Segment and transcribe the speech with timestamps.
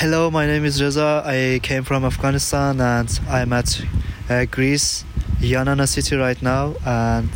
[0.00, 1.24] Hello, my name is Reza.
[1.26, 3.84] I came from Afghanistan and I'm at
[4.30, 5.04] uh, Greece,
[5.40, 7.28] Yanana city right now, and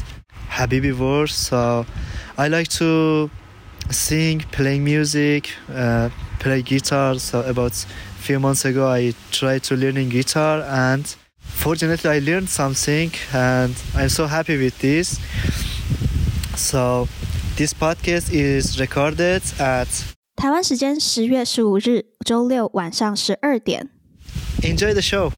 [0.49, 1.30] Habibi World.
[1.30, 1.84] So
[2.38, 3.28] I like to
[3.90, 7.18] sing, playing music, uh, play guitar.
[7.18, 11.05] So about a few months ago, I tried to learning guitar, and
[11.41, 15.19] fortunately, I learned something, and I'm so happy with this.
[16.55, 17.09] So
[17.57, 23.91] this podcast is recorded at 台湾时间十月十五日周六晚上十二点。
[24.60, 25.30] Enjoy the show.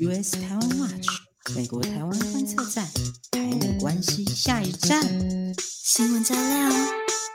[0.00, 1.08] US 台湾 Watch，
[1.56, 2.86] 美国台湾观测站，
[3.32, 5.02] 台美关系下一站，
[5.58, 6.70] 新闻加料，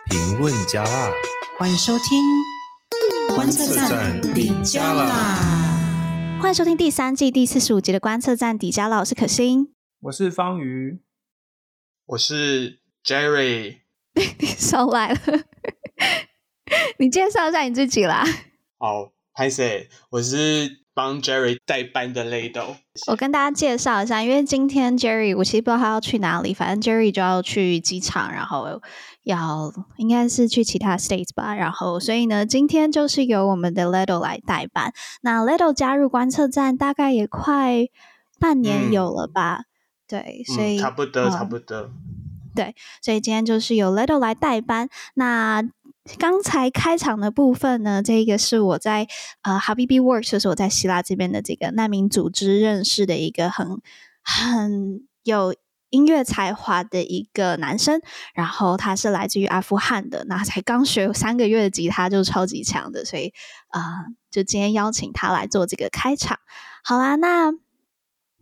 [0.09, 1.11] 评论加辣，
[1.57, 2.23] 欢迎收听
[3.35, 6.39] 观测站底加啦。
[6.41, 11.01] 欢迎收听第三季第四十五集的观测站底加啦，我是可心，我是方瑜，
[12.05, 13.79] 我是 Jerry。
[14.39, 15.19] 你 少来了，
[16.99, 18.23] 你介绍一下你自己啦。
[18.77, 22.75] 好，拍谢，我是帮 Jerry 代班的 Lado。
[23.07, 28.81] 我跟大家介绍一下，因为今天 Jerry 我其实不知道他要去哪里，反正 Jerry 就要去机场，然后
[29.23, 34.93] 要应该是去其他 states 吧，然后所以呢，今天就是由我们的 Lado 来代班。
[35.21, 37.87] 那 Lado 加入观测站大概也快
[38.39, 39.57] 半年有了吧？
[39.57, 39.65] 嗯、
[40.07, 41.89] 对，所以、嗯、差不多，哦、差不多。
[42.55, 44.89] 对，所以今天就是由 Lado 来代班。
[45.13, 45.61] 那
[46.17, 49.07] 刚才开场的部分呢，这个是我在
[49.43, 53.81] 呃 Habibi Works，就是我在希腊这边的这个难民组织认识的一个很
[54.23, 55.55] 很有
[55.89, 58.01] 音乐才华的一个男生。
[58.33, 63.33] 然后他是来自于阿富汗的，那才刚学三个月的吉他就超级强的，所以
[63.69, 63.81] 啊、
[64.31, 66.39] 就今天邀请他来做这个开场。
[66.83, 67.51] 好啦，那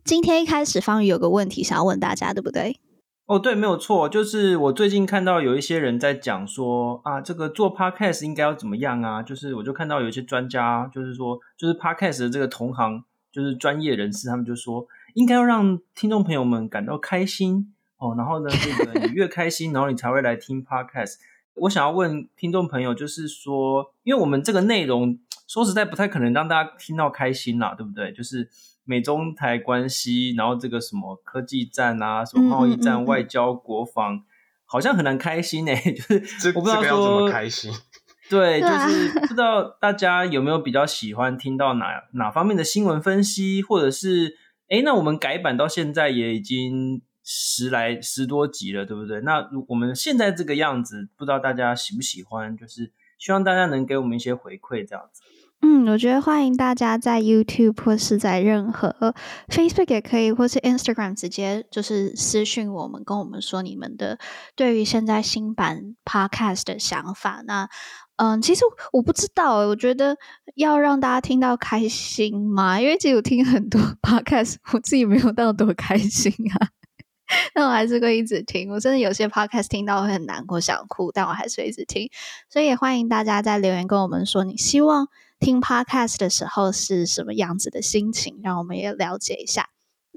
[0.04, 2.80] 今天一开始方宇有个问题想要问大家，对不对？
[3.28, 9.22] 哦，对，没有错，就是我最近看到有一些人在讲说啊，这个做 podcast 应该要怎么样啊？
[9.22, 18.14] 就是我就看到有一些专家，就是说，就是 podcast 的这个同行，就是专业人士，他们就说，应该要让听众朋友们感到开心哦。
[18.16, 21.16] 然后呢，这个你越开心，然后你才会来听 podcast。
[21.56, 28.10] 我想要问听众朋友，就是说，因为我们这个内容说实在不太可能让大家听到开心啦，对不对？
[28.10, 28.48] 就是。
[28.88, 34.24] 美中台关系，然后这个什么科技战啊，什么贸易战、嗯嗯嗯、外交、国防，
[34.64, 37.70] 好像很难开心呢、欸、 就是我不知道说、这个、要怎么开心。
[38.30, 44.36] 对，就是不知道大家有没有比较喜欢听到哪哪方面的新闻分析，或者是
[44.68, 49.20] 哎那我们改版到现在也已经十来十多集了，对不对？
[49.20, 52.56] 那我们现在这个样子，不知道大家喜不喜欢？
[52.56, 55.22] 就是希望大家能给我们一些回馈，这样子。
[55.60, 59.14] 嗯，我觉得欢迎大家在 YouTube 或是在任何
[59.48, 64.18] Facebook 也可以，或是 Instagram 直接就是私讯我们，跟我们说你们的
[64.54, 67.42] 对于现在新版 Podcast 的想法。
[67.44, 67.68] 那
[68.16, 70.16] 嗯，其实我不知道，我觉得
[70.54, 76.68] 要让大家听到开心嘛，因为其实我听很多 Podcast，我自己没有到多开心啊，
[77.52, 78.70] 但我还是会一直听。
[78.70, 82.08] 我真的有些 Podcast 听到会很难过、想哭，但我还是会一直听。
[82.48, 85.08] 所以也欢迎大家在留言跟我们说，你希望。
[85.38, 88.40] 听 podcast 的时候是什么样子的心情？
[88.42, 89.68] 让我们也了解一下。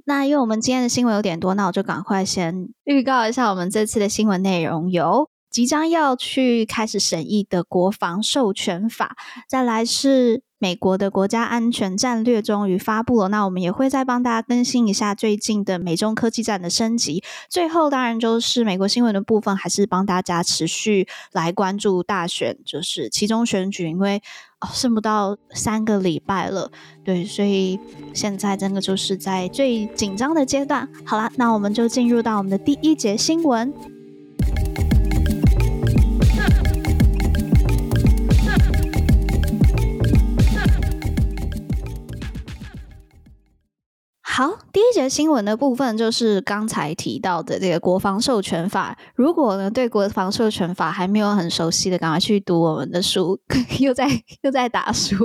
[0.06, 9.16] 那因为我们今天的新闻有点多，那我就赶快先预告一下我们这次的新闻内容：有即将要去开始审议的国防授权法，
[9.48, 13.28] 再来是美国的国家安全战略终于发布了。
[13.28, 17.24] 那我们也会再帮大家更新一下最近的美中科技战的升级。
[17.50, 24.22] 最后当然就是美国新闻的部分，还是帮大家持续来关注大选，就是其中选举，因为。
[24.64, 26.72] 哦，剩不到三个礼拜了，
[27.04, 27.80] 对，所以
[28.14, 30.88] 现在真的就是在最紧张的阶段。
[31.04, 33.74] 好啦，那我们就进入到我们的第一节新闻。
[44.34, 48.98] 好，第一节新闻的部分就是刚才提到的这个国防授权法。
[49.14, 53.38] 如果呢对国防授权法还没有很熟悉的，赶快去读我们的书，
[53.82, 54.08] 又在
[54.42, 55.18] 又在打书。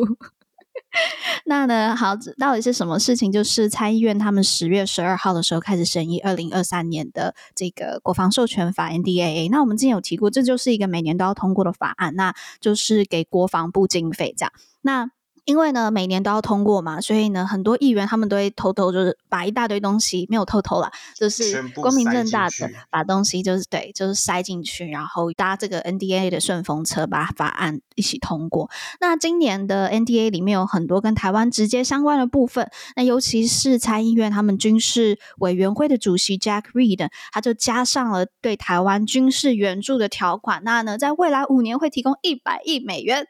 [1.47, 3.31] 那呢，好，到底是什么事情？
[3.31, 9.49] 就是参议院他们十月十二号的时候开始审议二零二三年的这个国防授权法 （NDAA）。
[9.51, 14.53] 那我们之前有提过，这就是一个每年都要通过的法案，那就是给国防部经费这样。
[14.83, 15.11] 那
[15.47, 28.69] 因为呢，每年都要通过嘛，所以呢，很多议员他们都会偷偷就是把一大堆东西没有偷偷啦，就是光明正大的把东西就是对，就是塞进去，然后搭这个 NDA 的顺风车，把法案一起通过。
[29.01, 40.63] 那今年的 NDA 里面有很多跟台湾直接相关的部分，那尤其是参议院他们军事委员会的主席 Jack Reed，他就加上了对台湾军事援助的条款。
[40.65, 43.29] 那呢，在未来五年会提供一百亿美元。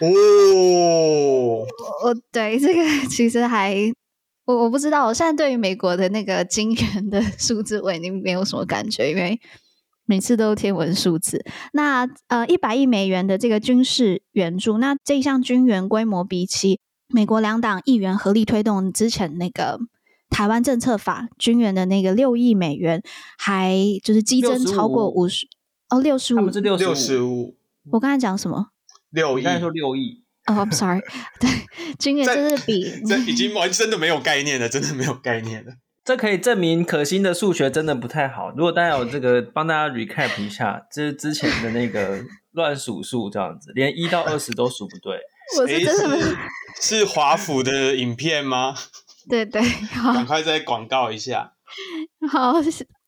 [0.00, 1.57] 哦。
[2.04, 3.74] 我对这个 其实还
[4.44, 9.38] 我我不知道，我现在对于美国的那个金元的 数字我已经没有什么感觉，因为
[10.06, 11.44] 每次都天文数字。
[11.72, 19.78] 那呃，一百亿美元的这个军事援助，那这一项军援规模比起美国两党议员合力推动之前那个
[20.30, 23.02] 台湾政策法军援的那个六亿美元，
[23.36, 25.46] 还就是激增超过五十
[25.90, 27.56] 哦，六十五，他们是六十五。
[27.92, 28.68] 我刚才讲什么？
[29.10, 30.22] 六亿，刚才说六亿。
[30.48, 31.02] 哦、oh,，I'm sorry，
[31.38, 31.50] 对，
[31.98, 35.74] 军援就是比这已经完真的没有概念了，真的没有概念了。
[36.06, 38.50] 这可以证明可心的数学真的不太好。
[38.56, 45.18] 如果大家有这个，帮大家 recap 一下，这是之前的那个乱数数这样子，连一到二十都数不对。
[45.60, 46.36] 我是真的
[46.80, 48.74] 是华府的影片吗？
[49.28, 49.60] 对 对，
[49.92, 51.52] 赶快再广告一下。
[52.30, 52.54] 好，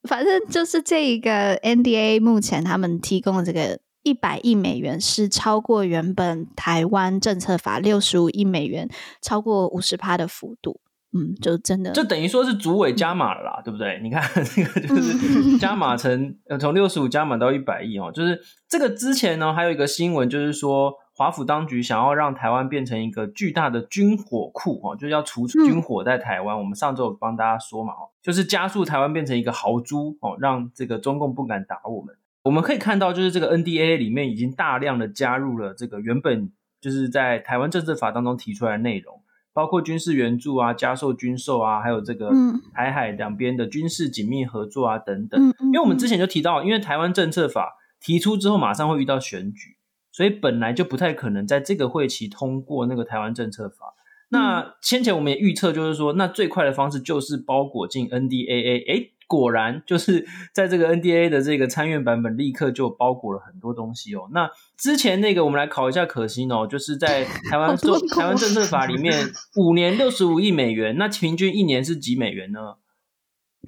[0.06, 3.80] 反正就是这一个 NDA 目前他们提供的这个。
[4.02, 8.88] 一百亿美元是超过原本台湾政策法六十五亿美元，
[9.20, 10.80] 超过五十趴的幅度。
[11.12, 13.98] 嗯，就真的，就等于说是主委加码了啦，嗯、对不对？
[14.00, 18.12] 你看 这个就是加码成呃，从六十五加码到一百亿哦。
[18.14, 26.56] 就是这个之前呢，还有一个新闻，就是说华府当局想要让台湾变成一个巨大的军火库哦，就是要储军火在台湾。
[26.56, 32.14] 嗯、我们上周有帮大家说嘛，哦，就是加速台湾变成一个豪猪哦，让这个中共不敢打我们。
[32.42, 36.50] 我们可以看到，就是这个 NDAA 里面已经大量的加入了这个原本
[36.80, 39.20] 就是在台湾政策法当中提出来的内容，
[39.52, 42.30] 包括军事援助啊、加售军售啊，还有这个
[42.72, 45.38] 台海两边的军事紧密合作啊等等。
[45.64, 49.76] 因为我们之前就提到，因为台湾政策法提出之后，马上会遇到选举，
[50.10, 53.94] 所以本来就不太可能在这个会期通过那个台湾政策法。
[54.30, 64.28] 那先前我们也预测，就是说，那最快的方式就是包裹进 NDAA，诶果然就是在这个 NDAA 的这个参院版本，立刻就包裹了很多东西哦。
[64.32, 69.14] 那之前那个，我们来考一下可心哦，就是在台湾 做台湾政策法里面，
[69.54, 72.78] 五年六十五亿美元，那平均一年是几美元呢？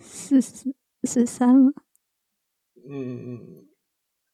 [0.00, 0.74] 四十
[1.04, 1.70] 十三吗？
[2.90, 3.38] 嗯，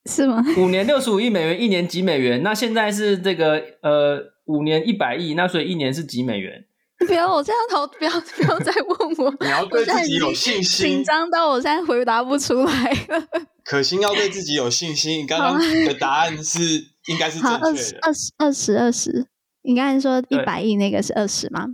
[0.07, 0.43] 是吗？
[0.57, 2.43] 五年六十五亿美元，一年几美元？
[2.43, 6.65] 那现在是这个呃，五年一百亿，那所以一年是几美元？
[7.07, 9.35] 不要，我这样头不要不要再问我。
[9.41, 10.87] 你要对自己有信心。
[10.87, 13.29] 紧张到我现在回答不出来了。
[13.65, 15.21] 可心要对自己有信心。
[15.21, 16.61] 你刚刚的答案是
[17.07, 17.59] 应该是正确
[17.93, 17.99] 的。
[18.03, 19.27] 二十二十二十，
[19.63, 21.67] 你刚才说一百亿那个是二十吗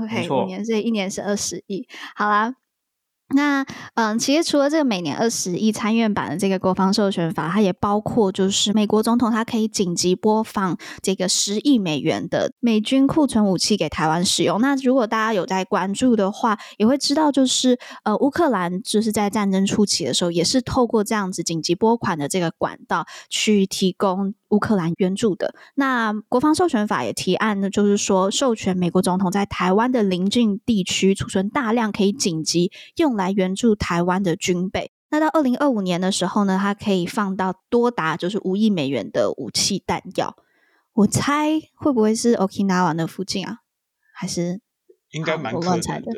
[0.00, 1.88] ？OK，一年是一年是二十亿。
[2.14, 2.54] 好啦。
[3.32, 14.60] 那嗯，其实除了这个每年二十亿参院版的这个国防授权法，它也包括就是美国总统他可以紧急拨放这个十亿美元的美军库存武器给台湾使用。
[14.60, 24.34] 那如果大家有在关注的话，也会知道就是呃乌克兰就是在战争初期的时候，也是透过这样子紧急拨款的这个管道去提供。
[24.50, 25.54] 乌克兰援助的。
[25.74, 34.92] 那国防授权法也提案呢，就是说授权美国总统在台湾的邻近地区储存大量可以紧急用来援助台湾的军备。
[35.10, 40.36] 那到二零二五年的时候呢，它可以放到多达就是五亿美元的武器弹药。
[40.92, 43.58] 我猜会不会是 Okinawa 那附近啊？
[44.12, 44.60] 还是
[45.12, 46.12] 应该蛮可能的。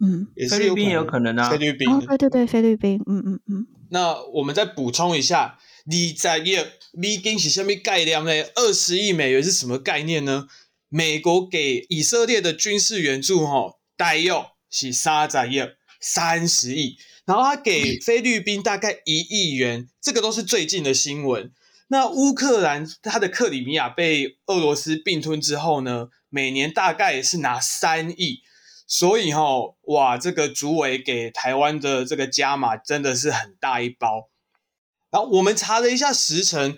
[0.00, 1.50] 嗯，菲律宾也有可能啊。
[1.50, 3.02] 菲律宾，哦，对对对，菲律宾。
[3.06, 3.66] 嗯嗯嗯。
[3.90, 5.58] 那我们再补充一下。
[5.84, 8.30] 你在业美金是什么概念呢？
[8.54, 10.48] 二十亿美元是什么概念呢？
[10.88, 14.32] 美国给以色列的军事援助，吼，大约
[14.70, 15.60] 是三十亿，
[16.00, 16.96] 三十亿。
[17.26, 21.52] 然后他给菲律宾大概一亿元，这个都是最近的新闻。
[21.88, 28.40] 那乌克兰他的克里米亚被俄罗斯并吞之后呢，每年大概也是拿三亿。
[28.86, 34.30] 所以吼，哇，这个主委给台湾的这个加码真的是很大一包。
[35.14, 36.76] 然后我们查了一下时程，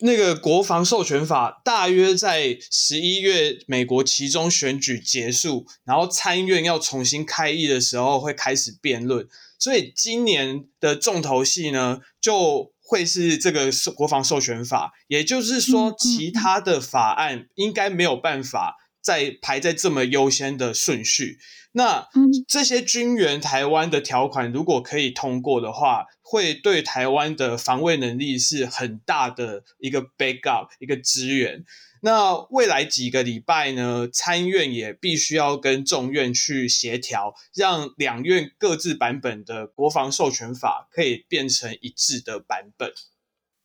[0.00, 9.26] 那个国防授权法大约在十一月美国期中选举结束，然后参院要重新开议的时候会开始辩论，
[9.58, 21.38] 所以今年的重头戏呢就会是这个国防授权法，也就是说其他的法案应该没有办法再排在这么优先的顺序。
[21.72, 22.08] 那
[22.48, 31.64] 这些军援台湾的条款如果可以通过的话，会对台湾的防卫能力是很大的一个 backup，一个支援。
[32.02, 42.92] 那未来几个礼拜呢，参院也必须要跟众院去协调，让两院各自版本的国防授权法可以变成一致的版本。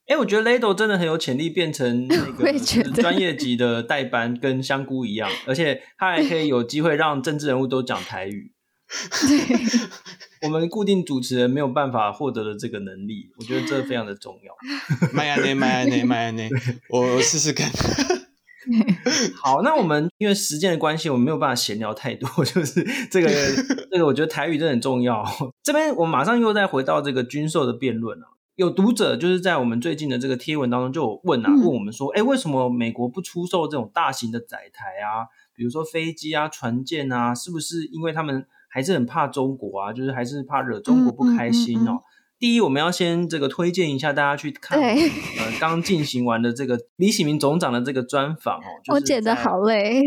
[0.08, 8.52] 哎，我觉得 Lado 真的很有潜力变成 那个专业级的代班，跟香菇一样，而且他还可以有机会让政治人物都讲台语。
[9.28, 14.54] 对，我们固定主持人没有办法获得的这个能力，我觉得这非常的重要。
[15.12, 16.50] 迈阿内，迈阿内，迈阿内，
[16.90, 17.68] 我我试试看。
[19.42, 23.30] 好，那我们因为时间的关系，我们没有办法闲聊太多，就是这个
[23.90, 25.26] 这个，我觉得台语真的很重要。
[25.64, 35.28] 这边我马上又再回到这个军售的辩论啊，有读者就是在我们最近的这个贴文当中就有问啊，问我们说，哎，为什么美国不出售这种大型的载台啊？
[35.54, 39.92] 比如说飞机啊、船舰啊，是不是因为他们还是很怕中国啊？
[39.92, 42.00] 就是还是怕惹中国不开心哦？
[42.40, 45.10] 第一，我们要先这个推荐一下大家去看，对
[45.40, 48.68] 呃，刚进行完的这个李喜明总长的这个专访哦。
[48.84, 50.02] 就是、我剪得好累，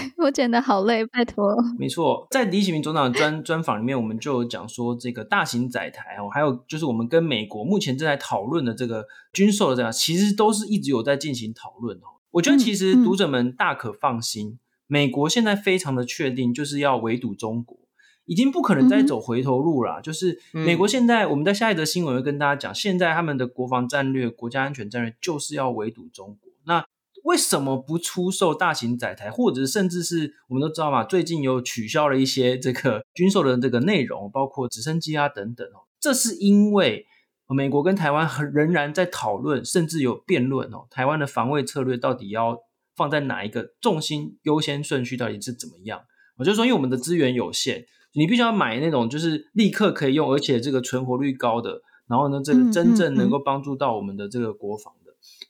[0.18, 1.56] 我剪的好累，拜托。
[1.78, 12.20] 没错，在李启明总长的专专访里面，我们就有讲说这个大型载台哦，还有就是我们跟美国目前正在讨论的这个军售的这样，其实都是一直有在进行讨论哦。
[12.32, 17.76] 我觉得其实读者们大可放心，嗯嗯、美国现在非常的确定，就是要围堵中国。
[18.24, 20.00] 已经不可能再走回头路了。
[20.00, 26.52] 嗯、就是美国现在，我们在下一则新闻会跟大家讲，现在他们的国防战略、国家安全战略就是要围堵中国。
[26.64, 26.86] 那
[27.24, 31.04] 为什么不出售大型载台，或者甚至是我们都知道嘛？
[31.04, 35.86] 最近有取消了一些这个 军售的这个内容，包括直升机啊等等哦。
[36.00, 37.06] 这是因为
[37.48, 40.86] 美国跟台湾仍然在讨论，甚至有辩论哦。
[40.90, 42.58] 台湾的防卫策略到底要
[42.96, 46.00] 放在哪一个重心优先顺序，到底是怎么样？
[46.38, 47.86] 我就说，因为我们的资源有限。
[48.14, 55.01] 你必须要买那种就是立刻可以用，而且这个存活率高的，然后呢，这个真正能够帮助到我们的这个国防的。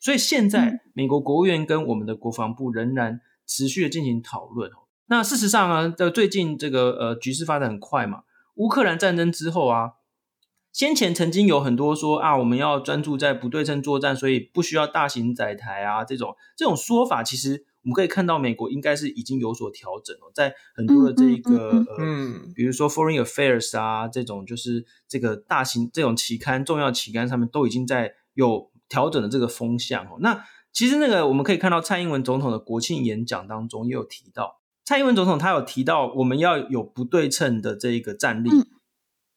[0.03, 4.71] 所以现在美国国务院跟我们的国防部仍然持续的进行讨论。
[5.07, 8.25] 那事实上啊，在最近这个呃局势发展很快嘛，
[8.57, 9.93] 乌克兰战争之后啊，
[10.73, 17.65] 先前曾经有很多说啊，我们要专注在不对称作战，所以不需要大型载台啊这种这种说法，其实。
[17.85, 30.19] 我们可以看到，美国应该是已经有所调整了，在很多的这一个呃，比如说 Foreign Affairs 啊这种，就是这个大型这种期刊、重要期刊上面都已经在有调整的这个风向哦。
[30.21, 38.67] 那其实那个我们可以看到，蔡英文总统的国庆演讲当中也有提到，蔡英文总统他有提到我们要有不对称的这一个战力，嗯、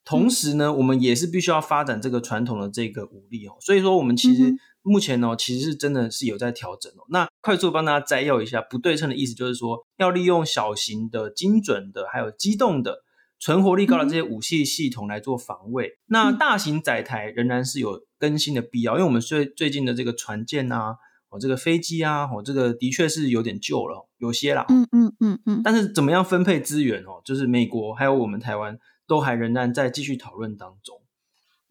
[0.04, 3.56] 同时呢，我们也是必须要发展这个传统的这个武力哦。
[3.60, 4.50] 所以说，我们其实。
[4.50, 7.02] 嗯目前呢，其实是真的是有在调整哦。
[7.08, 13.00] 那快速帮大家摘要一下，不对称的意思就是说，要利用小型的、精准的、还有机动的、
[13.38, 15.88] 存活率高的这些武器系统来做防卫。
[15.88, 20.96] 嗯、那大型载台仍然是有更新的必要，因为我们最最近的这个船舰啊，
[21.28, 24.64] 哦，这个飞机啊，哦，这个的确是有点旧了，有些啦。
[24.68, 25.60] 嗯嗯嗯嗯。
[25.62, 31.00] 但是怎么样分配资源哦，就是美国还有我们台湾都还仍然在继续讨论当中。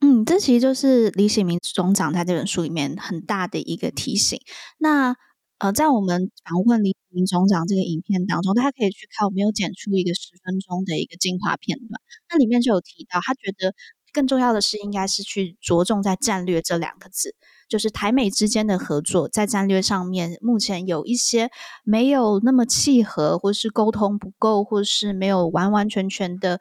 [0.01, 4.39] 嗯，这其实就是李显明总长在这本书里面很大的一个提醒。
[4.77, 5.15] 那
[5.57, 12.01] 呃，在我们访问李林总长这个影片当中，大家可以去看，我们有剪出一个十分钟的一个精华片段。
[12.29, 13.73] 那里面就有提到，他觉得
[14.11, 17.33] 更重要的是应该是去着重在战略这两个字，
[17.69, 21.49] 就是台美之间的合作在战略上面目前有一些
[21.85, 26.59] 没有那么契合，或是沟通不够，或是没有完完全全的。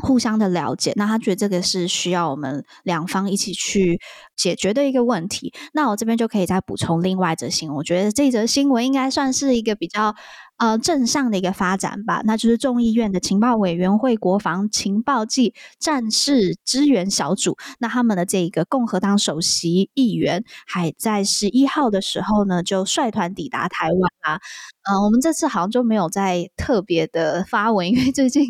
[0.00, 4.00] 互相的了解，那他觉得这个是需要我们两方一起去
[4.36, 5.52] 解决的一个问题。
[5.72, 10.14] 那我这边就可以再补充另外一则新闻，我觉得这则新闻应该算是一个比较。
[10.60, 24.38] 呃，正向的一个发展吧，那就是众议院的情报委员会国防情报暨战事支援小组，那他们的这个共和党首席议员还在十一号的时候呢，就率团抵达台湾啦。
[24.82, 28.44] 呃，我们这次好像就没有再特别的发文，因为最近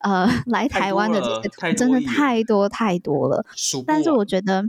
[0.00, 3.44] 呃来台湾的这些真的太多太多了，
[3.86, 4.64] 但是我觉得。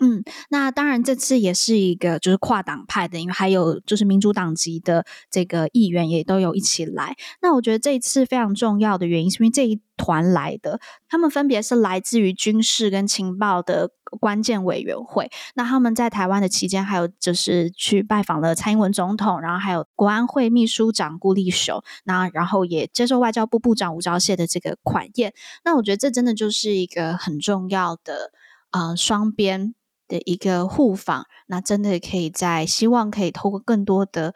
[0.00, 7.16] 嗯，那当然，这次也是一个就是跨党派的，因为还有就是民主党籍的这个议员也都有一起来。
[7.42, 10.78] 那我觉得这一次非常重要的原因，是因为这一团来的，
[11.08, 13.90] 他们分别是来自于军事跟情报的
[14.20, 15.28] 关键委员会。
[15.56, 25.34] 那他们在台湾的期间，还有就是去拜访了蔡英文总统，然后还有国安会秘书长顾立雄，那然后也接受外交部部长吴钊燮的这个款宴。
[25.64, 28.30] 那我觉得这真的就是一个很重要的
[28.70, 29.74] 呃双边。
[30.08, 34.34] 的一个互访，那真的可以在希望可以透过更多的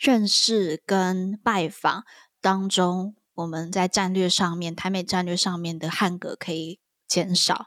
[0.00, 2.04] 认识跟拜访
[2.40, 7.66] 当中，我们在战略上面，台美战略上面的汉格可以减少。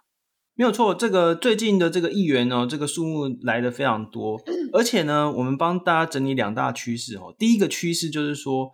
[0.57, 7.35] 没有错，这个最近的这个议员呢，这个数目来的非常多， 而且呢，我们帮大家整理两大趋势哦。
[7.37, 8.71] 第一个趋势就是说，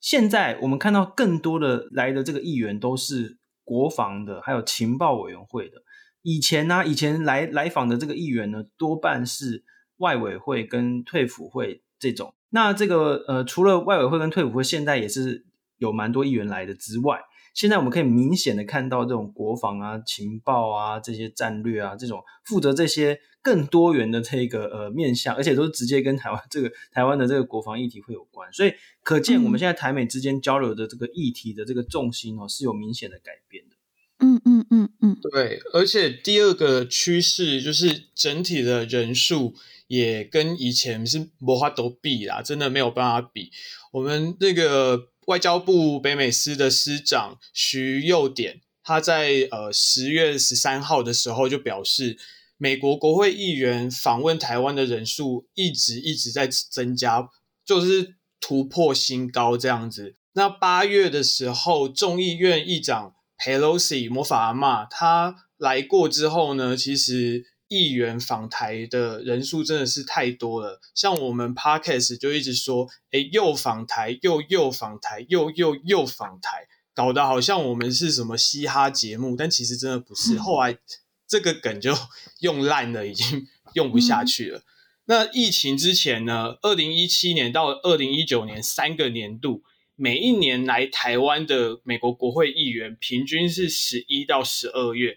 [0.00, 5.78] 现在我们看到更多的来的这个议员都是国防的，还有情报委员会的。
[6.24, 9.62] 以前呢、啊，以前来来访的这个议员呢，多半是
[9.98, 12.34] 外委会跟退辅会这种。
[12.48, 15.44] 那这个呃，除了外委会跟退辅会，现在也是
[15.76, 17.20] 有蛮多议员来的之外，
[17.52, 33.73] 现在我们可以明显的看到这种国防啊、情报啊这些战略啊这种负责这些更多元的这个呃面向，而且都是直接跟台湾这个 台湾的这个国防议题会有关，所以可见我们现在台美之间交流的这个议题的这个重心哦是有明显的改变的。
[34.20, 39.54] 嗯嗯嗯嗯，对，而且第二个趋势就是整体的人数
[39.88, 43.50] 也跟以前是没法度比啦，真的没有办法比。
[43.92, 52.16] 我们那个外交部北美司的司长徐幼典，他在呃十月十三号的时候就表示，
[52.56, 57.28] 美国国会议员访问台湾的人数一直一直在增加，
[57.66, 60.14] 就是突破新高这样子。
[60.34, 63.12] 那八月的时候，众议院议长。
[63.38, 70.80] Pelosi 魔法阿嬷，他来过之后呢，其实议员访台的人数真的是太多了。
[70.94, 80.38] 像我们 Podcast 就一直说，诶，又访台，又又访台，又又又访台，搞得好像我们是什么嘻哈节目，但其实真的不是。
[80.38, 80.78] 后来
[81.26, 81.92] 这个梗就
[82.40, 84.62] 用烂了，已经用不下去了。
[85.06, 89.62] 那疫情之前呢，二零一七年到二零一九年三个年度。
[89.96, 95.16] 每一年来台湾的美国国会议员平均是十一到十二月。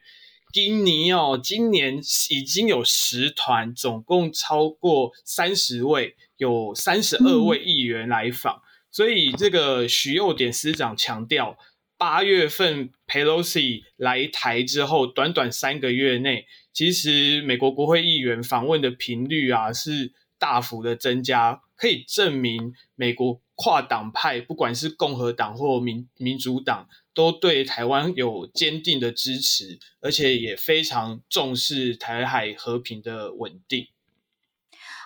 [0.53, 8.61] 今年哦，今年已经有十团，总共超过三十位，有三十二位议员来访。
[8.91, 11.57] 所以这个徐幼典司长强调，
[11.97, 23.41] 八月份 Pelosi 来台之后，短短三个月内，其实美国国会议员访问的频率啊是大幅的增加，可以证明美国。
[23.59, 33.87] 跨党派，不管是共和党或民民主党，都对台湾有坚定的支持，而且也非常重视台海和平的稳定。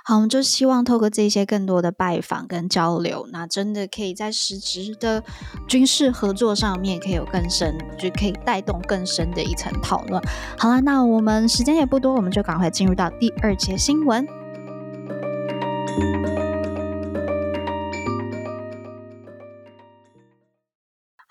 [0.03, 5.24] 好，我们就希望透过这些更多的拜访跟交流，那真的可以在实质的
[5.70, 10.22] 军事合作上面可以有更深，就可以带动更深的一层讨论。
[10.58, 14.40] 好了，那我们时间也不多，我们就赶快进入到第二节新闻。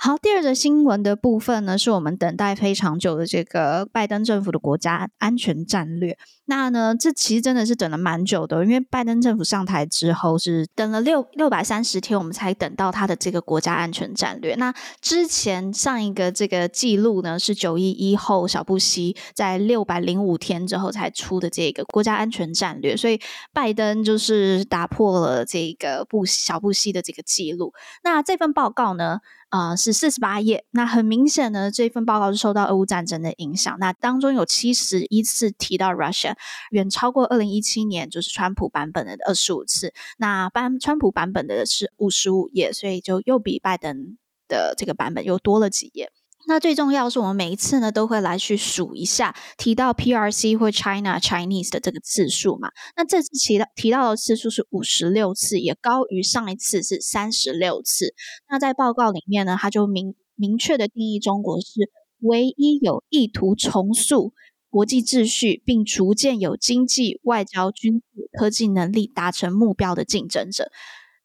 [0.03, 6.17] 好，第二则新闻的部分呢，是我们等待非常久的这个拜登政府的国家安全战略。
[6.47, 14.55] 那呢，这其实真的是等了蛮久的，因为拜登政府上台之后是等了六六百三十天，我们才等到他的这个国家安全战略。
[14.55, 23.21] 那之前上一个这个记录呢，是九一一后小布希在六百零五天之后才出的这个国家安全战略，所以
[23.53, 27.75] 拜登就是打破了这个布小布希的这个记录。
[28.03, 29.19] 那这份报告呢，
[29.51, 30.65] 呃，是四十八页。
[30.71, 33.77] 那很明显呢，这份报告是受到俄乌战争的影响。
[33.81, 36.35] 那当中有七十一次提到 Russia，
[36.71, 39.93] 远超过二零一七年就是川普版本的二十五次。
[40.19, 46.11] 那班川普版本的是五十五页，所以就又比拜登的这个版本又多了几页。
[46.51, 52.71] 那最重要是，我们每一次呢都会来去数一下提到 PRC 或 China Chinese 的这个次数嘛。
[52.97, 58.15] 那这次提到提到的次数是五十六次，也高于上一次是三十六次。
[58.49, 64.33] 那在报告里面呢，他就明明确的定义中国是唯一有意图重塑
[64.71, 70.73] 国际秩序，并逐渐有经济、外交、军事、科技能力达成目标的竞争者。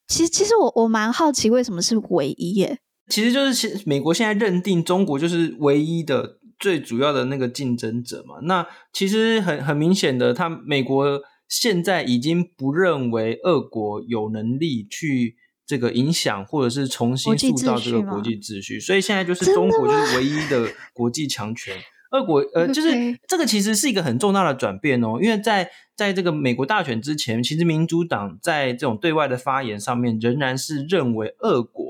[0.06, 2.78] 其实，其实我我蛮好奇，为什么是唯一耶？
[3.08, 8.36] 其实就是现美国现在认定中国就是唯一的、最主要的那个竞争者嘛。
[8.42, 21.76] 那其实很很明显的，他美国现在已经不认为俄国有能力去这个影响或者是重新塑造这个国际秩序，所以现在就是中国就是唯一的国际强权。
[22.12, 22.88] 俄国呃，就是
[23.28, 31.85] 这个其实是一个很重大的转变哦，因为在在这个美国大选之前，其实民主党在这种对外的发言上面仍然是认为俄国。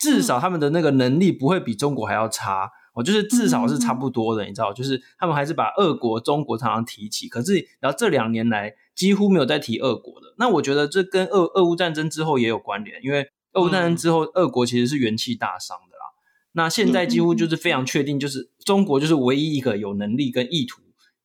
[0.00, 10.34] 至少他们的那个能力不会比中国还要差，哦，就是至少是差不多的，你知道，就是他们还是把俄国、中国常常提起，可是然后这两年来几乎没有再提俄国的。
[10.38, 16.04] 那我觉得这跟俄俄乌战争之后也有关联，因为俄乌战争之后，俄国其实是元气大伤的啦。
[16.52, 20.80] 那现在几乎就是非常确定，就是中国就是唯一一个有能力跟意图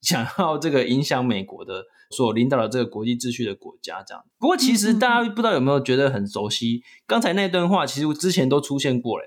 [0.06, 1.84] 想要这个影响美国的。
[2.12, 4.24] 所领导的这个国际秩序的国家，这样。
[4.38, 6.84] 不过，其实大家不知道有没有觉得很熟悉？
[7.08, 9.26] 刚才那段话，其实我之前都出现过嘞。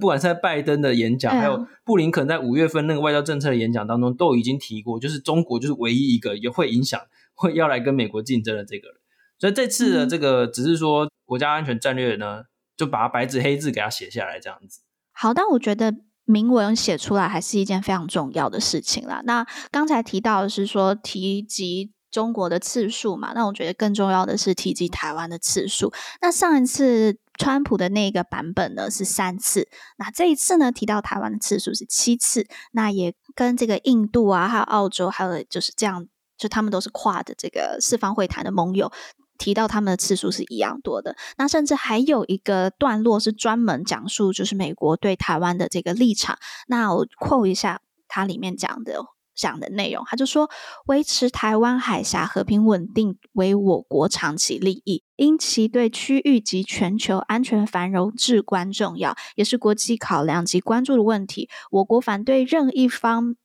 [0.00, 6.98] 不管是在拜登的演讲，还有布林肯在五月份那个外交政策的演讲当中，都已经提过，就是中国就是唯一一个也会影响、
[7.34, 8.96] 会要来跟美国竞争的这个人。
[9.38, 12.44] 所以这次的这个只是说国家安全战略呢，
[12.74, 14.80] 就把它白纸黑字给它写下来这样子。
[15.12, 15.94] 好，但我觉得。
[16.28, 19.22] 明文写出来还是一件非常重要的事情啦。
[19.24, 25.90] 那刚才提到的是说提及中国的次数嘛，那我觉得更重要的是提及台湾的次数。
[26.20, 38.92] 那上一次川普的那个版本呢是三次，那这一次呢提到台湾的次数是七次，那也跟这个印度啊、还有澳洲，还有就是这样就他们都是跨的这个四方会谈的盟友，
[39.38, 41.16] 提到他们的次数是一样多的。
[41.38, 46.38] 那甚至还有一个段落是专门讲述就是美国对台湾的这个立场。
[46.66, 49.04] 那我 quote 一下它里面讲的。
[49.38, 50.50] 讲的内容，他就说，
[50.86, 61.48] 维持台湾海峡和平稳定为我国长期利益，因其对区域及全球安全繁荣至关重要，也是国际考量及关注的问题。
[61.70, 63.36] 我国反对任一方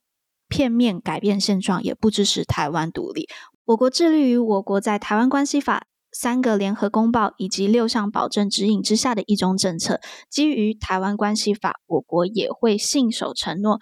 [0.50, 3.30] 片面改变现状，也不支持台湾独立。
[3.66, 10.02] 我国致力于我国在《台湾关系法》三个联合公报以及六项保证指引之下的一中政策。
[10.30, 13.80] 基于《台湾关系法》，我国也会信守承诺。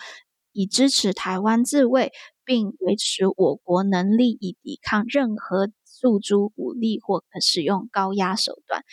[0.54, 2.12] 以支持台湾自卫，
[2.44, 8.84] 并维持我国能力以抵抗任何诉诸武力或可使用高压手段，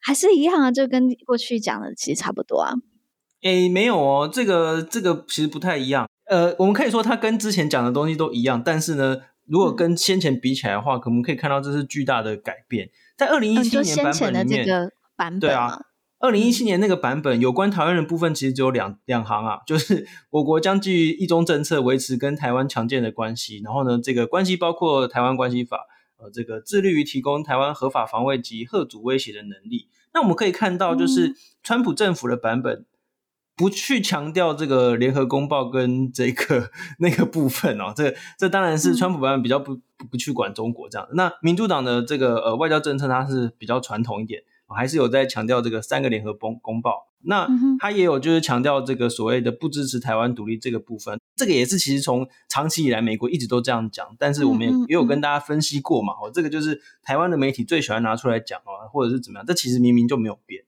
[0.00, 2.74] 还是一样啊，就跟过去讲的其实差不多啊。
[3.40, 6.06] 诶，没有哦，这个这个其实不太一样。
[6.26, 9.16] 呃，我们可以说它跟之前讲的东西都一样，但是呢，
[9.50, 12.88] 如果跟先前比起来的话，嗯、可能可以看到这是巨大的改变。
[13.16, 15.86] 在二零一七年版本里面，这个版本对啊。
[16.20, 25.86] 二零一七年那个版本有关台湾的部分，其实只有两两行啊， 就是我国将基于一中政策维持跟台湾强健的关系，然后呢，这个关系包括台湾关系法，
[26.18, 29.88] 呃，这个致力于提供台湾合法防卫及遏阻威胁的能力。
[30.12, 32.84] 那我们可以看到，就是川普政府的版本
[33.60, 41.06] 不去强调这个联合公报跟这个 那个部分哦，这这当然是川普版本比较不不不去管中国这样。
[41.12, 44.42] 那民主党的这个呃外交政策，它是比较传统一点。
[44.72, 47.48] 还是有在强调这个三个联合公公报，那
[47.80, 60.62] 他也有就是强调这个所谓的不支持台湾独立这个部分，这个也是其实从长期以来美国一直都这样讲，但是我们也也有跟大家分析过嘛，哦，这个就是台湾的媒体最喜欢拿出来讲哦，或者是怎么样，这其实明明就没有变。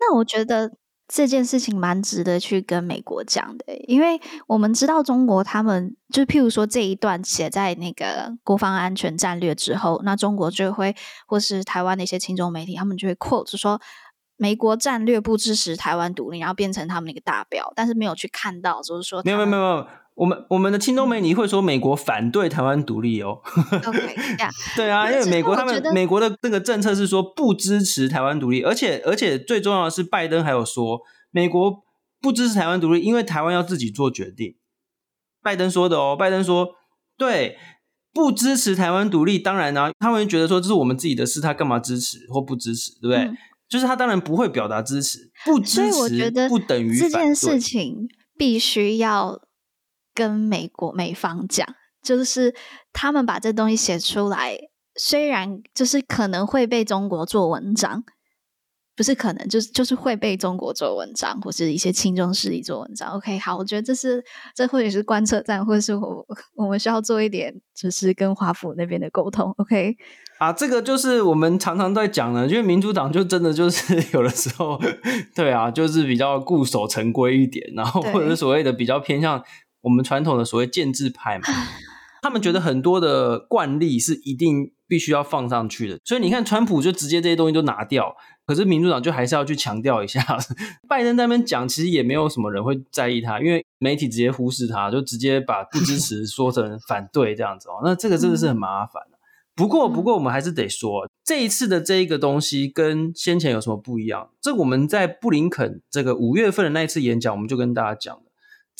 [0.00, 0.72] 那我觉得。
[1.12, 10.94] 这件事情蛮值得去跟美国讲的，因为我们知道中国他们就譬如说这一段写在那个国防安全战略之后，那中国就会
[11.26, 13.80] 或是台湾的一些亲中媒体，他们就会 quote 说
[14.36, 19.86] 美国战略不支持台湾独立，然后变成他们那个大标，但是没有去看到就是说没有没有没有，
[20.20, 23.40] 我们我们的亲中媒体会说美国反对台湾独立哦。
[23.86, 24.14] OK，
[24.76, 31.82] 对啊，因为美国他们美国的那个政策是说不支持台湾独立，而且而且最重要的是拜登还有说美国
[32.20, 34.56] 不支持台湾独立，因为台湾要自己做决定。
[35.42, 36.68] 拜登说的哦，拜登说
[37.16, 37.56] 对，
[38.12, 43.16] 不支持台湾独立，当然呢、啊，他们觉得说这是我们自己的事，他干嘛支持或不支持，对不对？
[43.20, 43.34] 嗯、
[43.70, 46.98] 就是他当然不会表达支持，不支持不等于。
[46.98, 48.06] 这件事情
[48.36, 49.40] 必须要
[50.20, 51.66] 跟美国美方讲，
[52.02, 52.54] 就是
[52.92, 54.58] 他们把这东西写出来，
[54.96, 58.04] 虽然就是可能会被中国做文章。
[58.96, 63.12] 不是可能，就是就是会被中国做文章，或是一些亲中势力做文章。
[63.12, 64.22] OK，好，我觉得这是
[64.54, 69.54] 这或许是观测站，或者是我我们需要做一点，就是跟华府那边的沟通。
[69.56, 69.96] OK，
[70.38, 74.78] 啊，这个就是我们常常在讲的，因为民主党就真的就是 有的时候，
[75.34, 79.42] 对啊，就是比较固守成规一点，然后或者是所谓的比较偏向
[79.82, 81.44] 我们传统的所谓建制派嘛，
[82.22, 88.14] 他们觉得很多的惯例是一定必须要放上去的，所以你看，川普就直接这些东西都拿掉。
[88.46, 90.20] 可是民主党就还是要去强调一下，
[90.88, 97.80] 拜登在那边讲，其实也没有什么人会在意他，因为媒体直接忽视他，就直接把不支持 说成反对这样子哦。
[97.84, 99.18] 那这个真的是很麻烦的。
[99.54, 104.30] 不过，不过我们还是得说，这一次的这一个东西跟先前有什么不一样？
[104.40, 108.22] 这我们在布林肯这个五月份的那一次演讲，我们就跟大家讲了。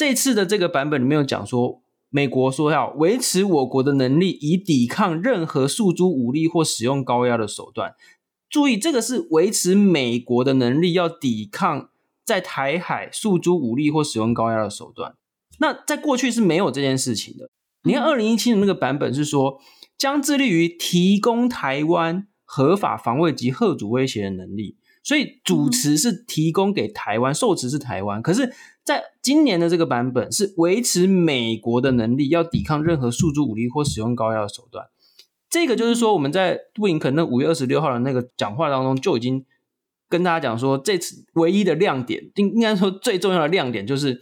[0.00, 7.92] 这次的这个版本里面有讲说，美国说要维持我国的能力，以抵抗任何诉诸武力或使用高压的手段。
[8.48, 11.90] 注意，这个是维持美国的能力，要抵抗
[12.24, 15.16] 在台海诉诸武力或使用高压的手段。
[15.58, 17.50] 那在过去是没有这件事情的。
[17.84, 19.60] 你看，二零一七年那个版本是说，
[19.98, 28.20] 将致力于提供台湾合法防卫及核主威胁的能力，所以主持是提供给台湾，受持是台湾。
[28.20, 28.52] 可是，
[28.84, 34.86] 在今年的这个版本是维持美国的能力，要抵抗任何诉诸武力或使用高压的手段。
[35.48, 39.44] 这个就是说，我们在布林肯那五月二十六号的那个讲话当中，就已经
[40.08, 44.20] 跟大家讲说，这次唯一的亮点，应应该说最重要的亮点，就是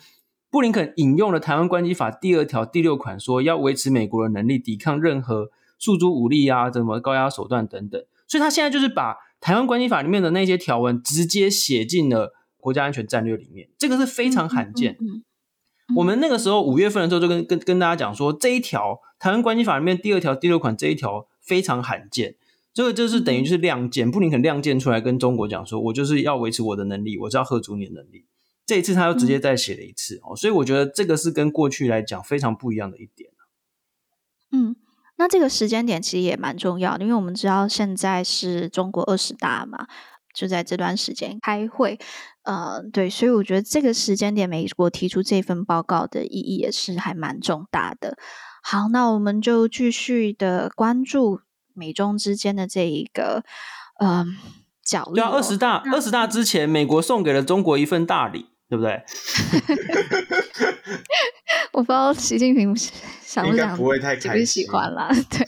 [0.51, 8.03] 布林肯引用了《台湾关系法》第二条第六款，说要维持美国的能力，抵抗任何诉诸武力啊，什么高压手段等等。
[8.27, 14.93] 所以他现在就是把《台湾关系法》里面的那些条文直接写进了国家安全战略里面，这个是非常罕见。
[15.01, 15.11] 嗯嗯
[15.91, 22.37] 嗯我们那个时候五月份的时候就跟跟跟大家讲说，这一条台湾关系法里面第二条第六款这一条非常罕见，
[22.75, 28.27] 这个就是等于就是亮剑，布林肯亮剑出来跟中国讲说，我就是要维持我的能力，我是要喝足你的能力。
[28.67, 33.31] 这一次他又直接再写了一次哦，所以我觉得这个是跟过去来讲非常不一样的一点。
[34.53, 34.77] 嗯，
[35.19, 39.87] 那这个时间点其实也蛮重要的，因为我们知道现在是中国二十大嘛，
[40.33, 41.99] 就在这段时间开会。
[42.45, 48.17] 呃，对，所以我觉得这个时间点，美国提出这份报告的意义也是还蛮重大的。
[48.63, 51.41] 好，那我们就继续的关注
[51.75, 53.43] 美中之间的这一个
[53.99, 54.25] 呃
[54.83, 55.15] 角力。
[55.15, 59.03] 对啊，二十大，二十大之前，美国送给了中国一份大礼，对不对？
[61.73, 65.09] 我不知道习近平想不想，不会太开心，喜欢啦。
[65.31, 65.47] 对。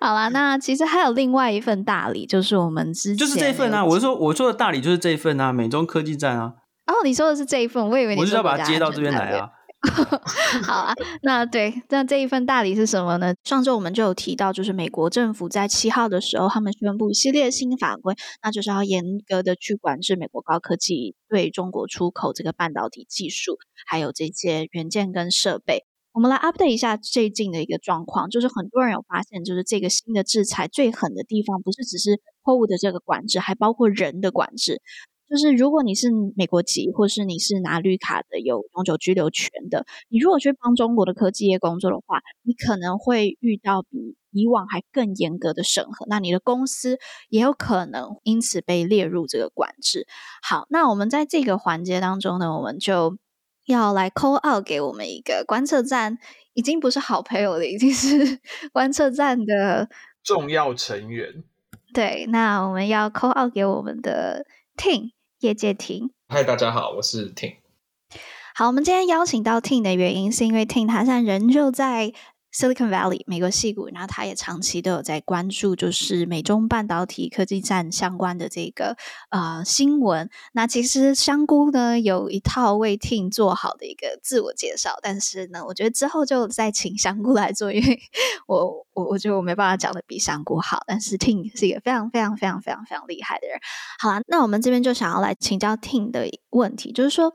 [0.00, 3.84] 好啦，那其实还有另外一份大礼，就是我们之前就是这份啊。
[3.84, 6.54] 我是说，我说的大礼就是这份啊，美中科技战啊。
[6.86, 9.48] 哦，你说的是这一份，我以为你我是要把它接到这边来啊。
[10.62, 13.34] 好啊，那对，那这一份大礼是什么呢？
[13.42, 25.84] 上周我们就有提到，就是美国政府在七号的时候，他们宣布一系列新法规，那就是要严格的去管制美国高科技对中国出口这个半导体技术，还有这些元件跟设备。
[26.12, 34.82] 我们来 update 一下最近的一个状况，就是很多人有发现，就是这个新的制裁最狠的地方，不是只是货物的这个管制，还包括人的管制。
[35.32, 46.98] 就是如果你是美国籍，或是你是拿绿卡的，有永久居留权的，你如果去帮中国的科技业工作的话，你可能会遇到比以往还更严格的审核，那你的公司
[47.30, 50.06] 也有可能因此被列入这个管制。
[50.42, 53.16] 好，那我们在这个环节当中呢，我们就。
[53.66, 56.18] 要来 call out 给我们一个观测站，
[56.52, 58.40] 已经不是好朋友了，已经是
[58.74, 59.88] 观测站的
[60.24, 61.44] 重要成员。
[61.94, 64.44] 对，那我们要 call out 给我们的
[64.76, 65.12] Tim
[65.42, 66.10] 业界 Tim。
[66.28, 67.56] 嗨，大家好，我是 Tim。
[68.54, 72.12] 好，我们今天邀请到 Tim 的原因，是因为 Tim 他现在人就在。
[72.54, 78.96] Silicon Valley，美国矽股，然后他也长期都有在关注，就是美中半导体科技战相关的这个
[79.30, 80.28] 呃新闻。
[80.52, 87.98] 那其实香菇呢有一套为 Tim 做好的一个自我介绍，但是呢，我觉得之后就再请香菇来做，因为
[88.46, 90.82] 我我我觉得我没办法讲的比香菇好。
[90.86, 93.58] 但是 Tim 是一个非常非常非常非常非常厉害的人。
[93.98, 97.34] 好啦，那我们这边就想要来请教 Tim 的问题，就是说。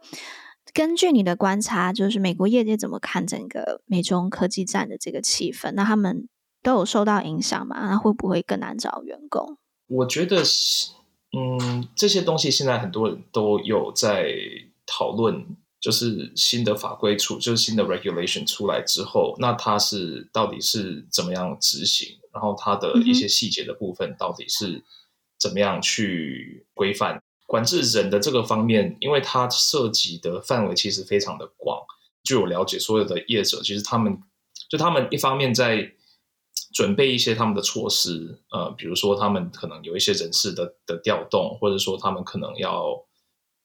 [0.73, 5.71] 根据你的观察，就是美国业界怎么看整个美中科技战的这个气氛？
[5.71, 6.27] 那他们
[6.62, 7.88] 都有受到影响吗？
[7.89, 9.58] 那会不会更难找员工？
[9.88, 10.43] 我觉得，
[11.38, 14.34] 嗯，这些东西现在很多人都有在
[14.86, 15.45] 讨论，
[15.80, 22.17] 就是新的法规出，就是新的 regulation 出来之后，那它是到底是怎么样执行？
[22.34, 24.84] 然后它的一些细节的部分到底是
[25.39, 27.21] 怎么样去规范？
[27.47, 31.79] 管制人的这个方面，因为它涉及的范围其实非常的广。
[32.23, 34.21] 据我了解，所有的业者其实他们
[34.69, 35.93] 就他们一方面在
[36.73, 43.05] 准备一些他们的措施，呃，比如说他们可能有一些人事的的调动，或者说他们可能要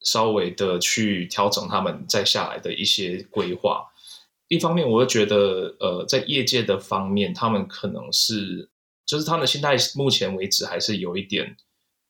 [0.01, 3.85] 稍微的去调整他们再下来的一些规划。
[4.47, 8.69] 一方面，我又觉得，呃，在业界的方面，他们可能是
[9.05, 11.57] 就是他们的心态，目前为止还是有一点。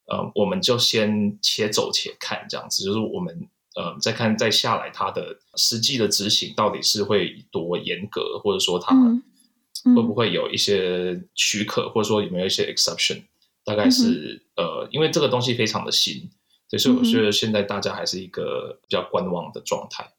[0.07, 8.95] 呃，我们就先且走且看，这样子就是我们呃再看再下来它的实际的执行到底是会多严格，或者说它
[9.95, 13.23] 会不会有一些许可，嗯、或者说有没有一些 exception？
[13.65, 16.29] 大概是、嗯、呃，因为这个东西非常的新，
[16.77, 20.11] 所以我觉得现在大家还是一个比较观望的状态。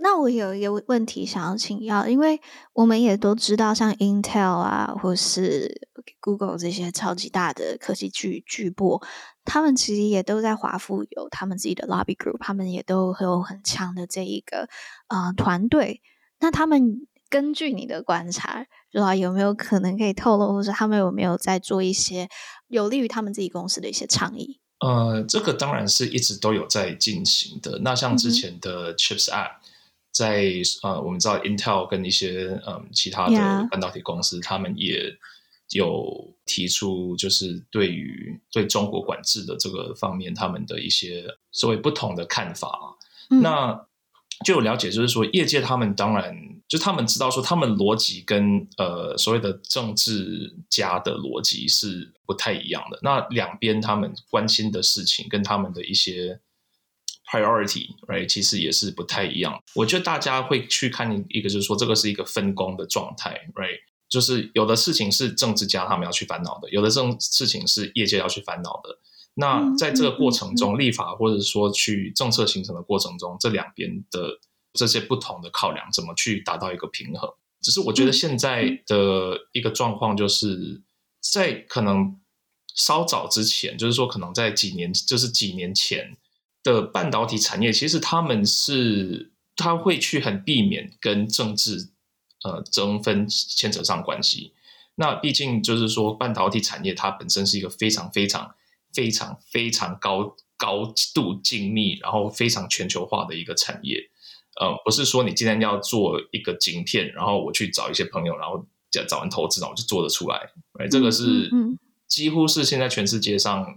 [0.00, 2.40] 那我有一个问题想要请教，因为
[2.72, 5.88] 我们也都知道，像 Intel 啊，或是
[6.20, 9.02] Google 这些超级大的科技巨巨擘，
[9.44, 14.68] 他们其实也都在华府有他们自己的 lobby group，他们也都有很强的这一个
[15.08, 16.00] 呃团队。
[16.40, 22.28] 那他们根据你的观察，不知道有没有可能可以透露，或者他们有没有在做一些
[22.68, 24.60] 有利于他们自己公司的一些倡议？
[24.80, 27.80] 呃，这个当然是一直都有在进行的。
[27.82, 29.56] 那像之前的 Chips Act。
[30.16, 30.52] 在
[30.84, 35.12] 呃，我们知道 Intel 跟一些嗯其他的半导体公司.他们也
[35.74, 42.96] 有提出，就是对于对中国管制的这个方面，他们的一些所谓不同的看法。
[43.28, 43.86] 嗯、那
[44.44, 46.34] 就有了解，就是说业界他们当然
[46.66, 52.98] 就他们知道说，他们逻辑跟呃所谓的政治家的逻辑是不太一样的。
[53.02, 56.40] 那两边他们关心的事情跟他们的一些。
[57.32, 59.60] Priority，right，其实也是不太一样。
[59.74, 63.80] 我觉得大家会去看一个，就是说这个是一个分工的状态，right，
[64.14, 68.98] 就是有的事情是政治家他们要去烦恼的，有的这种事情是业界要去烦恼的。
[69.34, 74.38] 那在这个过程中，立法或者说去政策形成的过程中，这两边的
[74.72, 77.28] 这些不同的考量，怎么去达到一个平衡？
[77.60, 80.82] 只是我觉得现在的一个状况，就是
[81.20, 82.20] 在可能
[82.74, 86.16] 稍早之前，就是说可能在几年，就是几年前。
[86.64, 91.90] 的半导体产业，其实他们是他会去很避免跟政治
[92.44, 94.52] 呃争分牵扯上关系。
[94.94, 98.54] 那毕竟就是说，半导体产业它本身是一个非常非常
[98.92, 104.08] 非常非常高高度精密，然后非常全球化的一个产业。
[104.60, 108.64] 呃，不是说你今天要做一个晶片，然后我去找一些朋友，然后
[109.08, 110.52] 找完投资，然后就做得出来。
[110.78, 111.50] 哎，这个是
[112.06, 113.76] 几乎是现在全世界上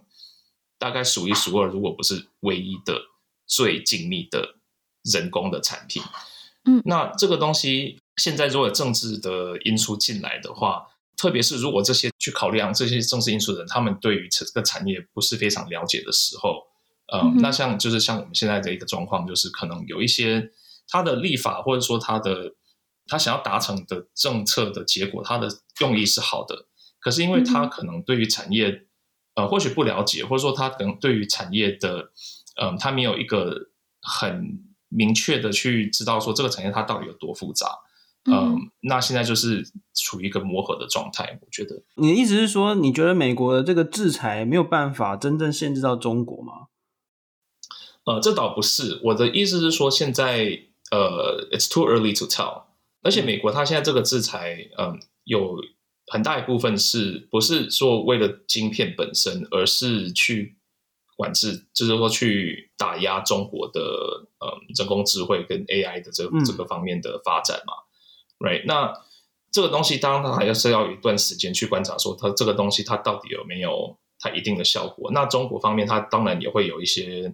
[0.78, 3.02] 大概数一数二，如果不是唯一的
[3.48, 4.58] 最精密的
[5.02, 6.04] 人工的产品。
[6.66, 16.64] 嗯，那这个东西现在如果有政治的因素进来的话，特别是如果这些去考量这些政治因素的人，他们对于这个产业不是非常了解的时候，
[17.12, 20.52] 呃，嗯、那像就是像我们现在的一个状况，就是可能有一些
[20.88, 22.54] 他的立法或者说他的
[23.08, 25.48] 他想要达成的政策的结果，他的
[25.82, 26.68] 用意是好的，
[27.00, 28.88] 可是因为他可能对于产业
[29.36, 32.12] 呃或许不了解，或者说他可能对于产业的
[32.60, 33.70] 嗯、呃，他没有一个
[34.02, 37.68] 很明确的去知道说这个产业它到底有多复杂。
[38.28, 41.82] 嗯、呃，那现在就是处于一个磨合的状态，我觉得。
[41.96, 46.68] 你的意思是说，你觉得美国的这个制裁没有办法真正限制到中国吗？
[48.06, 49.02] 呃，这倒不是。
[49.04, 50.62] 我的意思是说，现在
[50.92, 52.64] 呃，it's too early to tell。
[53.02, 55.58] 而且美国它现在这个制裁，嗯、呃，有
[56.08, 60.58] 很大一部分是不是说为了晶片本身，而是去
[61.16, 63.80] 管制，就是说去打压中国的
[64.40, 67.74] 呃人工智慧跟 AI 的这个、这个方面的发展嘛？
[68.40, 68.94] 嗯 Right，那
[69.52, 75.10] 这个东西当然它还是要一段时间去观察，说它这个东西它到底有没有它一定的效果。
[75.12, 77.34] 那中国方面，它当然也会有一些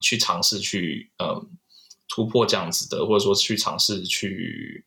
[0.00, 1.48] 去尝试去嗯
[2.14, 4.84] 突破这样子的，或者说去尝试去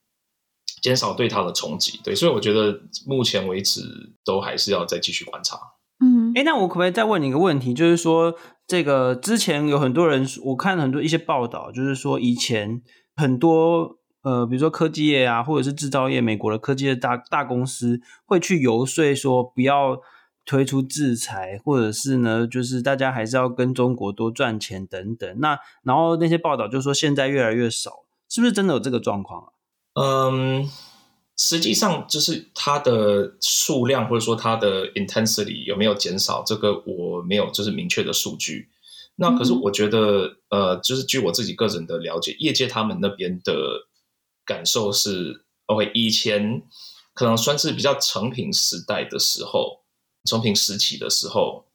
[0.84, 2.00] 减少对它的冲击。
[2.04, 3.82] 对，所以我觉得目前为止
[4.24, 5.58] 都还是要再继续观察。
[6.04, 7.74] 嗯，哎，那我可不可以再问你一个问题？
[7.74, 8.36] 就是说，
[8.68, 12.84] 这个之前有很多人，我看很多一些报道，就是说以前
[13.16, 13.98] 很多。
[14.26, 20.02] 呃，比如说科技业啊，或者是制造业，美国的科技业大大公司会去游说说不要
[20.44, 25.40] 推出制裁，或者是呢，就是大家还是要跟中国多赚钱等等。
[25.42, 29.48] 那然后那些报道就说现在越来越少，是不是真的有这个状况啊？
[29.94, 30.68] 嗯，
[31.38, 38.70] 实际上就是它的数量或者说它的 intensity 有没有减少，这个我没有就是明确的数据。
[39.18, 43.88] 那可是我觉得，嗯、呃，就是据我自己个人的了解，业界他们那边的。
[44.46, 46.62] 感受是，OK，以前
[47.14, 49.82] 可能算是比较成品时代的时候，
[50.26, 51.66] 成品时期的时候，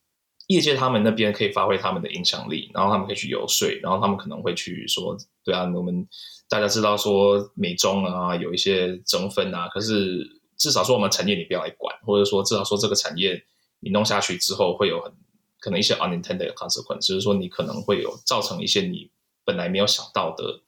[0.47, 6.07] 业界他们那边可以发挥他们的影响力，然后他们可以去游说，然后他们可能会去说，对啊，我们
[6.49, 13.43] 大家知道说美中啊有一些争分啊，可是至少说我们产业你不要来管，或者说至少说这个产业
[13.81, 15.13] 你弄下去之后会有很
[15.59, 19.11] 可能一些 unintended consequence，就是说你可能会有造成一些你
[19.45, 20.61] 本来没有想到的。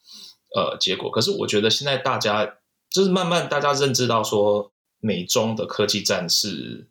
[0.55, 2.57] 呃，结果可是我觉得现在大家
[2.89, 6.87] 就是慢慢大家认知到说，美中的科技战是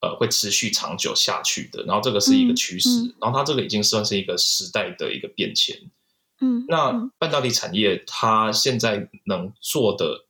[0.00, 5.76] 呃会持续长久下去的，然后这个是一个趋势，嗯嗯、然后它这个已经算是一个时代的一个变迁。
[6.40, 10.26] 嗯，那半导体产业它现在能做的，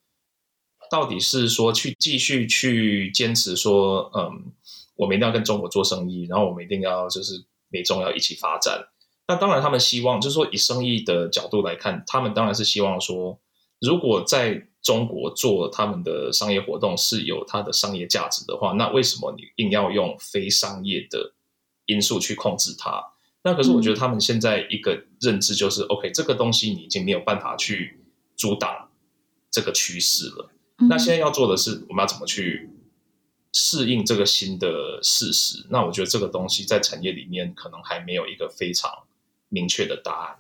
[0.91, 4.53] 到底是说去继续去坚持说，嗯，
[4.97, 8.89] 我们一定要跟中国做生意，然后我们一定要就是美中要一起发展。
[9.33, 13.41] 那当然，他们希望就是说，以生意的角度来看，他们当然是希望说，
[13.81, 21.33] 如果在中国做他们的商业活动是有它的商业价值的话，那为什么你硬要用非商业的
[21.87, 23.03] 因素去控制它？
[23.43, 28.05] 那可是我觉得他们现在一个认知就是、嗯、OK，这个东西你已经没有办法去
[28.37, 28.91] 阻挡
[29.51, 30.51] 这个趋势了。
[30.77, 32.69] 嗯、那现在要做的是，我们要怎么去
[33.55, 35.65] 适应这个新的事实？
[35.71, 38.91] 那我觉得这个东西在产业里面可能还没有一个非常。
[39.53, 40.37] 明确的答案。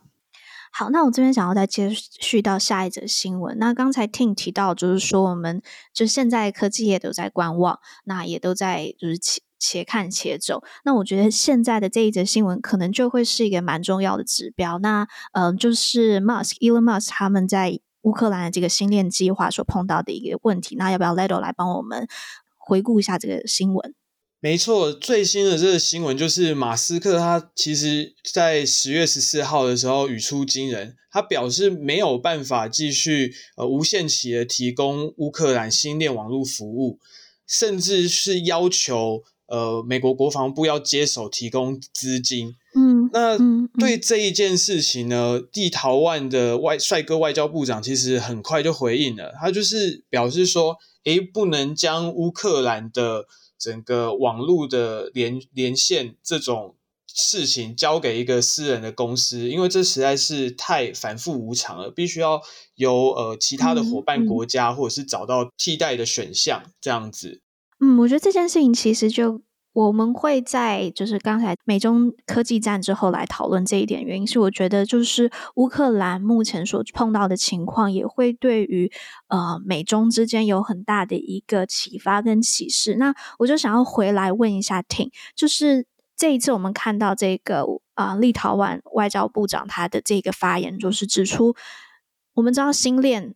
[0.75, 3.59] 好，那我这边想要再接续到下一则新闻。
[3.59, 10.65] 那刚才听提到，就是说我们就现在科技业都在观望，那也都在就是且且看且走。
[10.87, 14.79] 那我觉得现在的这一则新闻可能就会是一个蛮重要的指标。
[14.79, 20.75] 那嗯、呃，就是 Musk Elon Musk 他们在乌克兰的这个星链计划所碰到的一个问题。
[20.77, 22.09] 那要不要 Ledo 来帮我们
[22.57, 23.95] 回顾一下这个新闻？
[24.43, 36.99] 没错，最新的这个新闻就是马斯克，他其实在十月十四号的时候语出惊人，他表示没有办法继续呃无限期的提供乌克兰新链网络服务，
[37.47, 42.57] 甚至是要求呃美国国防部要接手提供资金。
[42.75, 43.39] 嗯，那
[43.79, 53.27] 对这一件事情呢，地陶宛的外帅哥外交部长其实很快就回应了，他就是表示说，诶，不能将乌克兰的
[53.63, 56.75] 整个网络的连连线这种
[57.07, 62.43] 事情交给一个私人的公司，因为这实在是太反复无常了，必须要
[62.75, 67.41] 由呃其他的伙伴国家、或者是找到替代的选项这样子。
[67.79, 69.41] 嗯，我觉得这件事情其实就。
[69.73, 78.93] 我们会在就是刚才美中科技战之后来讨论这一点，原因是我觉得就是乌克兰目前所碰到的情况，也会对于
[79.29, 82.97] 呃美中之间有很大的一个启发跟启示。
[82.97, 87.65] 那我就想要回来问一下挺就是这一次我们看到这个
[87.95, 91.57] 啊、呃、立陶宛外交部长他的这个发言，就是指出
[92.35, 93.35] 我们知道新链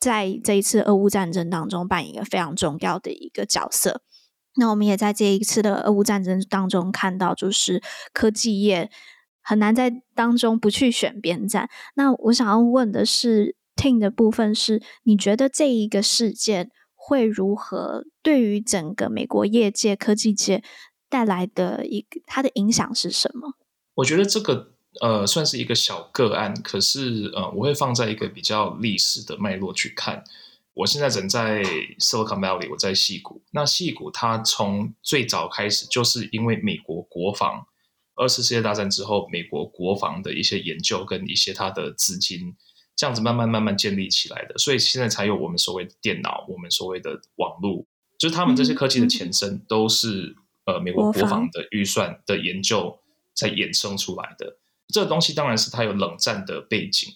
[0.00, 4.02] 在这一次俄乌战争当中扮演一个非常重要的一个角色。
[4.56, 7.82] 那我们也在这一次的俄乌战争当中看到，就是
[8.12, 8.90] 科技业
[9.40, 11.68] 很难在当中不去选边站。
[11.94, 20.62] 那我想要问的是，Tin 的部分是，你觉得这一个事件会如何对于整个美国业界、科技界
[21.08, 23.54] 带来的一个它的影响是什么？
[23.94, 30.22] 我觉得这个呃算是一个小个案，可是呃我会放在一个比较历史的脉络去看。
[30.74, 31.62] 我现在人在
[31.98, 33.42] Silicon Valley，我在戏谷。
[33.50, 37.66] 那戏谷它从最早开始就是因为美国国防，
[38.14, 42.56] 二次世界大战之后，美国国防的一些研究跟一些它的资金，
[42.96, 47.84] 这样子慢慢慢慢建立起来的，所以现在才有我们所谓的电脑，我们所谓的网络，
[48.18, 52.98] 就是他们这些科技的前身都是呃美国国防的预算的研究
[53.34, 54.58] 才衍生出来的。
[54.88, 57.12] 这个东西当然是它有冷战的背景。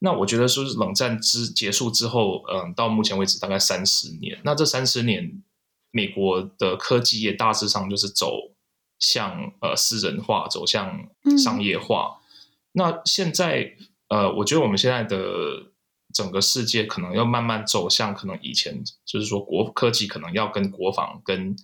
[0.00, 4.40] 那我觉得说是冷战之结束之后，嗯，到目前为止大概三十年。
[4.44, 5.42] 那这三十年，
[5.90, 8.52] 美国的科技业大致上就是走
[8.98, 12.20] 向呃私人化，走向商业化。
[12.20, 12.24] 嗯。
[12.72, 13.74] 那现在
[14.08, 15.72] 呃，我觉得我们现在的
[16.14, 21.56] 整个世界可能要慢慢走向可能以前就是说国科技可能要跟国防、跟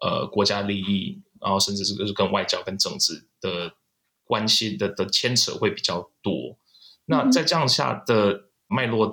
[0.00, 3.74] 呃国家利益，然后甚至是跟外交、跟政治的
[4.24, 6.56] 关系的的牵扯会比较多。
[7.06, 9.10] 那在这样下的脉络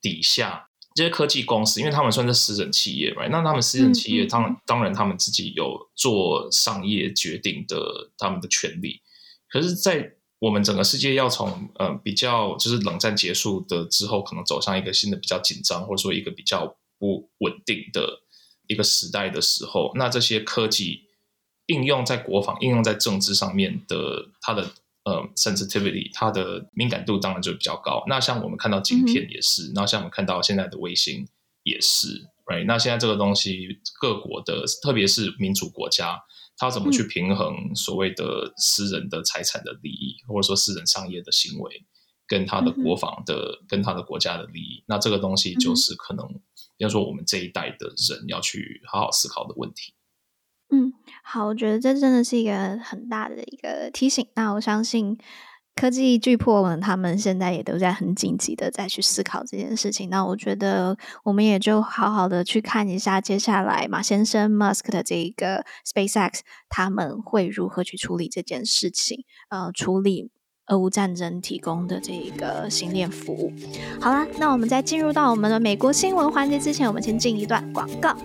[0.00, 3.28] 底下，这些科技公司，因为他们算是私人企业，right？
[3.30, 9.02] 那他们私人企业，当然当然他们自己有做商业决定的他们的权利。
[9.50, 18.22] 可是，在我们整个世界要从呃比较就是冷战结束的之后，可能走向一个新的比较紧张，或者说一个比较不稳定的
[18.66, 21.02] 一个时代的时候，那这些科技
[21.66, 24.72] 应用在国防、应用在政治上面的它的。
[25.08, 28.04] 呃，sensitivity，它的敏感度当然就比较高。
[28.06, 31.26] 那像我们看到晶片也是，那、嗯、像我们看到现在的卫星
[31.62, 32.08] 也是
[32.44, 32.66] ，right？
[32.66, 36.20] 那现在这个东西，各国的，特别是民主国家，
[36.58, 41.86] 它怎么去平衡所谓的私人的财产的利益，嗯、或者说私人商业的行为，
[42.26, 44.84] 跟他的国防的、嗯、跟他的国家的利益？
[44.86, 46.26] 那这个东西就是可能，
[46.76, 49.94] 要、嗯、说我们这一代的人要去好好思考的问题。
[51.30, 54.26] 好，我觉得这真的是一个很大的一个提醒。
[54.34, 55.18] 那我相信
[55.76, 60.08] 科技巨擘们他们现在也都在很紧急的再去思考这件事情。
[60.08, 70.30] 那我觉得我们也就好好的去看一下接下来马先生 Musk 的这一个 SpaceX 他们会如何去处理这件事情，呃，处理
[70.68, 73.52] 俄乌战争提供的这一个星链服务。
[74.00, 78.16] 好啦，那我们在进入到我们的美国新闻环节之前，我们先进一段广告。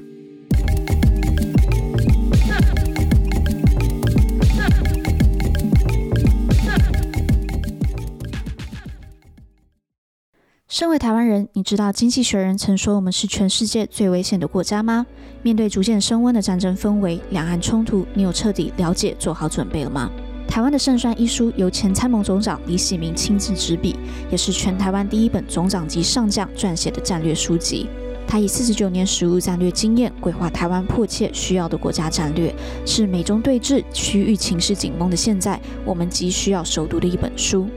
[10.74, 15.06] 身为台湾人，你知道经济学人曾说我们是全世界最危险的国家吗？
[15.44, 20.10] 面对逐渐升温的战争氛围、两岸冲突，你有彻底了解、做好准备了吗？
[20.48, 23.96] 台湾的胜算一书由前参谋总长李喜明亲自执笔，
[24.32, 27.88] 也是全台湾第一本总长级上将撰写的战略书籍。
[28.28, 32.52] 他以四十九年实务战略经验，规划台湾迫切需要的国家战略，
[32.84, 37.68] 是美中对峙、区域情势紧绷的现在，我们急需要熟读的一本书。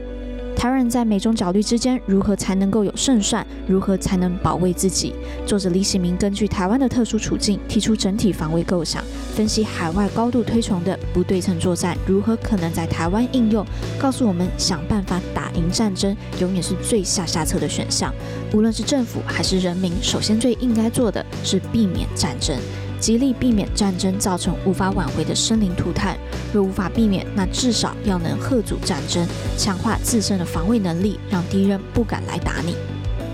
[0.57, 3.45] 台湾人在美中角力之间，如何才能够有胜算？
[3.67, 5.13] 如何才能保卫自己？
[5.45, 9.03] 作者李喜明根据台湾的特殊处境，提出整体防卫构想，
[9.35, 13.63] 分析海外高度推崇的不对称作战如何可能在台湾应用，
[13.99, 18.11] 告诉我们想办法打赢战争，永远是最下下策的选项。
[18.51, 22.57] 无论是政府还是人民，首先最应该做的是避免战争。
[22.99, 26.17] 极力避免战争造成无法挽回的生灵涂炭。
[26.57, 32.75] 若无法避免，那至少要能吓阻战争，强化自身的防卫能力，让敌人不敢来打你。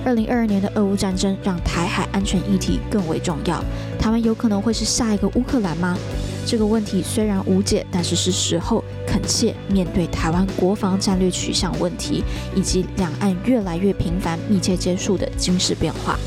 [0.03, 3.63] 二零二二年的俄乌战争让台海安全议题更为重要。
[3.97, 5.97] 台湾有可能会是下一个乌克兰吗？
[6.45, 16.19] 这个问题虽然无解，但是是时候恳切面对台湾国防战略取向问题，以及两岸越来越频繁、密切接触的军事变化。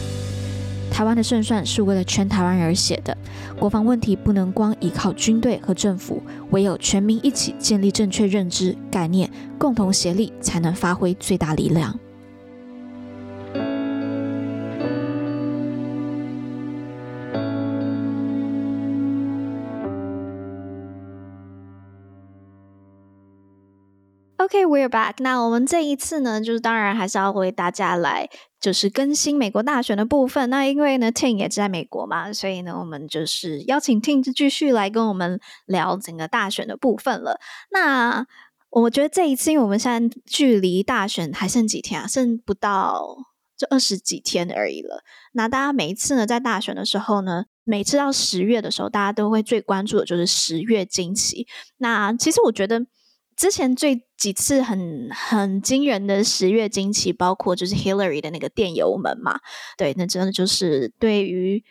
[0.96, 3.14] 台湾的胜算是为了全台湾而写的。
[3.58, 6.22] 国防问题不能光依靠军队和政府，
[6.52, 12.00] 唯有全民一起建立正确认知、概念，共同协力，才能发挥最大力量。
[24.46, 25.14] OK，we're back。
[25.18, 28.30] 那我们这一次呢，就是当然还是要为大家来
[28.60, 30.48] 就是更新美国大选的部分。
[30.50, 37.40] 那因为呢，Ting 也在美国嘛，所以呢，我们就是邀请 Ting 继续来跟我们聊整个大选的部分了。
[37.72, 38.24] 那
[38.70, 43.04] 我觉得这一次，因为我们现在距离大选还剩几天啊，剩不到
[43.58, 45.02] 就二十几天而已了。
[45.32, 51.48] 那大家每一次呢，在大选的时候呢，每次到十月的时候，大家都会最关注的就是十月惊奇。
[51.78, 52.86] 那其实我觉得。
[53.36, 59.40] 之前最几次很很惊人的十月惊奇，包括就是 Hillary 的那个电邮门嘛，
[59.76, 61.62] 对，那真的就是对于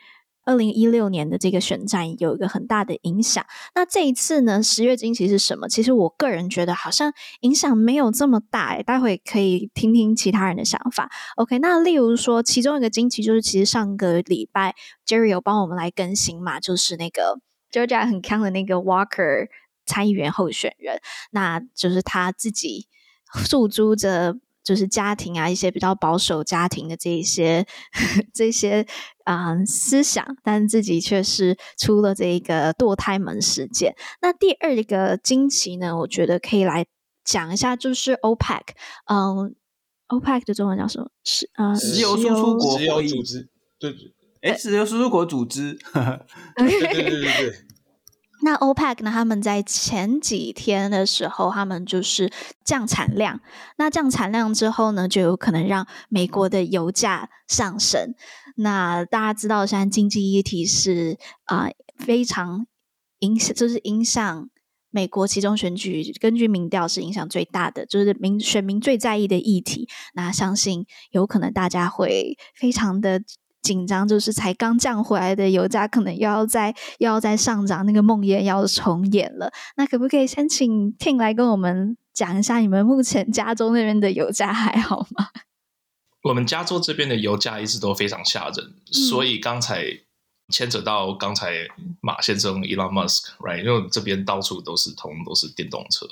[0.46, 3.44] 二零一六年的这个选战有一个很大的影响。
[3.74, 5.68] 那这一次呢，十月惊奇是什么？
[5.68, 11.10] 其实我个人觉得好像影响没有这么大诶，待会可以听听其他人的想法。
[11.36, 14.76] OK，那例如说，其中一个惊奇就是，其实上个礼拜
[15.08, 17.40] Jerry 有帮我们来更新嘛，就是那个
[17.72, 19.48] Georgia 很康的那个 Walker。
[19.86, 21.00] 参议员候选人，
[21.32, 22.88] 那就是他自己
[23.34, 27.66] 诉诸着，就是家庭啊，一些比较保守家庭的这一些
[28.34, 28.86] 这些
[29.24, 33.96] 啊、呃、思想，但自己却是出了这一个堕胎门事件。
[34.22, 36.86] 那第二个惊奇呢，我觉得可以来
[37.24, 38.62] 讲一下，就是 OPEC，
[39.06, 39.56] 嗯
[40.08, 41.10] ，OPEC 的中文叫什么？
[41.24, 45.78] 是啊，呃、石油输出国石油组织，对对，哎，石油输出国组织，
[46.56, 47.65] 对对对对对。
[48.42, 49.12] 那 OPEC 呢？
[49.12, 52.32] 他们在前几天的时候，他们就是
[52.64, 53.40] 降产量。
[53.78, 58.14] 那降产量之后呢，就有可能让美国的油价上升。
[58.58, 62.68] 那大家知道，现在经济议题是啊、非常
[63.20, 64.50] 影响，就是影响
[64.92, 66.14] 美国期中选举。
[66.20, 69.88] 根据民调，是影响最大的，就是民选民最在意的议题。
[70.14, 73.22] 那相信有可能大家会非常的。
[73.66, 79.52] 紧张，就是才刚降回来的油价，可能又要再又要再上涨，那个梦魇要重演了。
[79.76, 85.30] 那可不可以先请 Ting 来跟我们讲一下，你们目前加州那边的油价还好吗？
[86.22, 89.84] 我们加州这边的油价一直都非常吓人，嗯、所以刚才
[90.54, 91.68] 牵扯到刚才
[92.02, 93.60] 马先生 Elon Musk，right？
[93.60, 96.06] 因为我们这边到处都是通通都是电动车，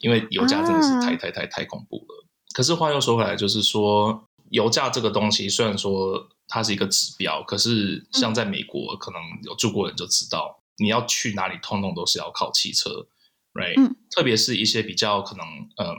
[0.00, 2.26] 因为油价真的是太、啊、太太太恐怖了。
[2.54, 6.28] 可是话又说回来，就是说油价这个东西，虽然说。
[6.48, 13.06] 它是一个指标，可是像在美国，嗯、可能有住过人就知道，你要去哪里，通通都是要靠汽车
[13.52, 15.46] ，right？、嗯、特别是一些比较可能，
[15.76, 15.94] 嗯，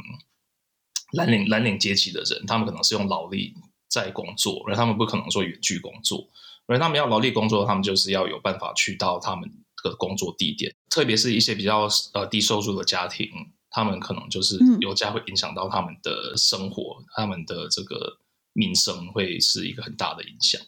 [1.11, 3.53] 蓝领蓝领阶级的人，他们可能是用劳力
[3.87, 6.27] 在工作，而他们不可能说远距工作，
[6.65, 9.47] 而他们要劳力工作，他们就是要有办法去到他们
[9.83, 10.75] 的工作地点。
[10.89, 13.29] 特别是一些比较呃低收入的家庭，
[13.69, 18.17] 他们可能就是油价会影响到他们的生活，嗯、他们的这个。
[18.59, 20.61] 民生会是一个很大的影响。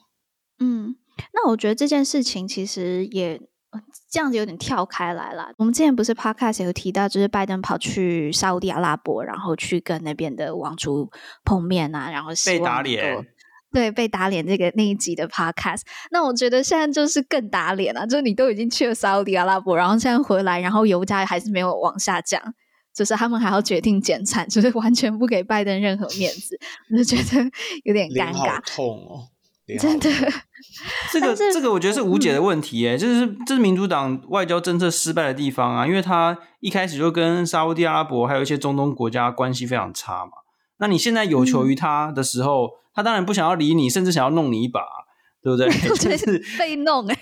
[0.59, 0.95] 嗯，
[1.33, 3.37] 那我觉得这件事情其实也
[4.09, 5.51] 这样子有点跳开来了。
[5.57, 11.11] 我们之前不是 Podcast 有提到，就是拜登跑去沙乌地阿拉伯，然后去跟那边的王族
[11.43, 13.27] 碰面啊，然后被打脸。
[13.73, 15.81] 对，被打脸这个那一集的 Podcast。
[16.11, 22.41] 那我觉得现在就是更打脸了，就是你都已经去了沙乌地阿拉伯，然后现在回来，然后油价还是没有往下降。
[23.01, 26.55] 就是他们还要决定减产，就是 完全不给拜登任何面子，
[26.91, 27.43] 我就觉得
[27.83, 28.61] 有点尴尬。
[28.63, 29.25] 痛哦，
[29.79, 30.07] 真的。
[31.11, 40.31] 这个这个我觉得是无解的问题耶，就是这是民主党外交政策失败的地方啊，因为他一开始就跟沙乌地阿拉伯还有一些中东国家关系非常差嘛。
[40.77, 44.81] 那你现在有求于他的时候，嗯、他当然不想要理你，甚至想要弄你一把，
[45.41, 45.67] 对不对？
[45.97, 47.17] 就是被弄哎，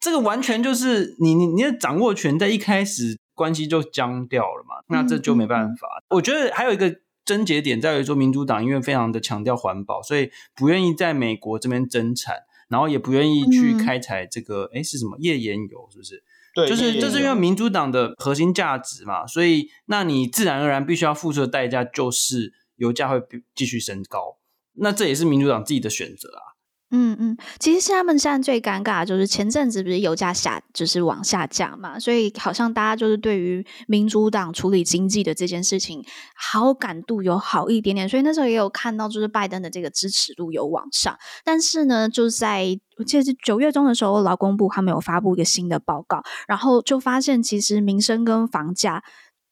[0.00, 3.19] 这个完全就是你你你的掌握权在一开始。
[3.40, 5.88] 关系就僵掉了嘛，那这就没办法。
[6.02, 12.36] 嗯、我觉得还有一个症结点在于说，民主党因为非常的强调环保，所以不愿意在美国这边增产，
[12.68, 15.88] 然后也不愿意去开采这个，哎、嗯，是什么页岩油？
[15.90, 16.22] 是不是？
[16.54, 23.22] 对，就是这是因为民主党的核心价值嘛，所以那你自然而然必须要付出的代价就是油价会
[23.54, 24.36] 继续升高，
[24.74, 26.49] 那这也是民主党自己的选择啊。
[26.92, 49.02] 嗯嗯，其实他们现在最尴尬的就是前阵子不是油价下就是往下降嘛，所以好像大家就是对于民主党处理经济的这件事情好感度有好一点点，所以那时候也有看到就是拜登的这个支持度有往上，但是呢，就在我记得是九月中的时候，劳工部他们有发布一个新的报告，然后就发现其实民生跟房价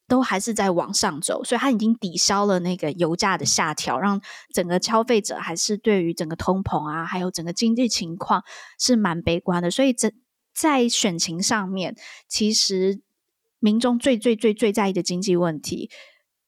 [0.09, 4.19] 都还是在往上走，所以它已经抵消了那个油价的下调，让
[4.53, 8.43] 整个消费者还是对于整个通膨啊，还有整个经济情况
[8.77, 9.71] 是蛮悲观的。
[9.71, 10.11] 所以在
[10.53, 11.95] 在选情上面，
[12.27, 12.99] 其实
[13.59, 15.89] 民众最最最最在意的经济问题，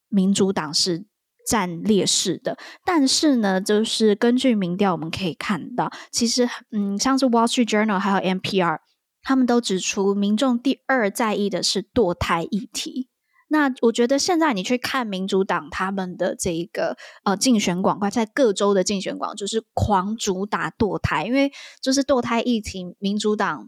[0.10, 1.06] 民主党是
[1.48, 2.58] 占劣势的。
[2.84, 8.80] 但是呢，就是根据民调我们可以看到，其实嗯，像是 Wall Street Journal 还有 NPR，
[9.22, 13.11] 他们都指出，民众第二在意的是堕胎议题。
[13.54, 16.96] 那我觉得现在你去看民主党他们的这一个
[17.26, 23.68] 呃竞选广告，在各州的竞选广告就是狂主打堕胎，因为就是堕胎议题，民主党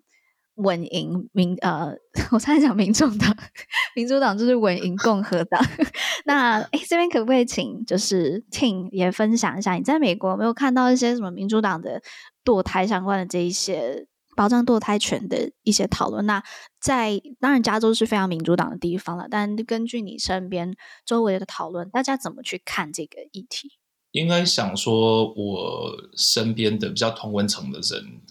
[0.56, 1.94] 稳赢民呃，
[2.32, 3.36] 我刚才讲民众党，
[3.94, 5.62] 民主党就是稳赢共和党。
[6.24, 12.02] 那诶这边可不可以请就是 Ting 也分享一下，你在美国有没有看到一些什么民主党的
[12.46, 14.08] 堕胎相关的这一些？
[14.36, 16.26] 保障堕胎权的一些讨论。
[16.26, 16.44] 那
[16.80, 19.28] 在当然，加州是非常民主党的地方了。
[19.30, 20.76] 但根据你身边
[21.06, 23.74] 周围的讨论，大家怎么去看这个议题？
[24.12, 28.22] 应该想说，我身边的比较同温层的人，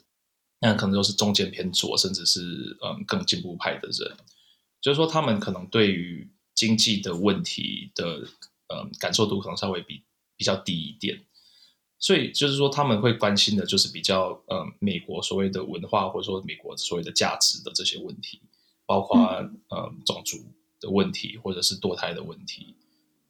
[0.60, 2.40] 那可能都是中间偏左，甚至是
[2.84, 4.16] 嗯更进步派的人。
[4.80, 8.18] 就是说，他们可能对于经济的问题的
[8.68, 10.04] 嗯感受度可能稍微比
[10.36, 11.24] 比较低一点。
[12.02, 18.40] 所以就是说，他们会关心的，就是比较呃，美国所谓的文化，或者说美国所谓的价值的这些问题，
[18.84, 20.38] 包括呃种族
[20.80, 22.74] 的问题，或者是堕胎的问题。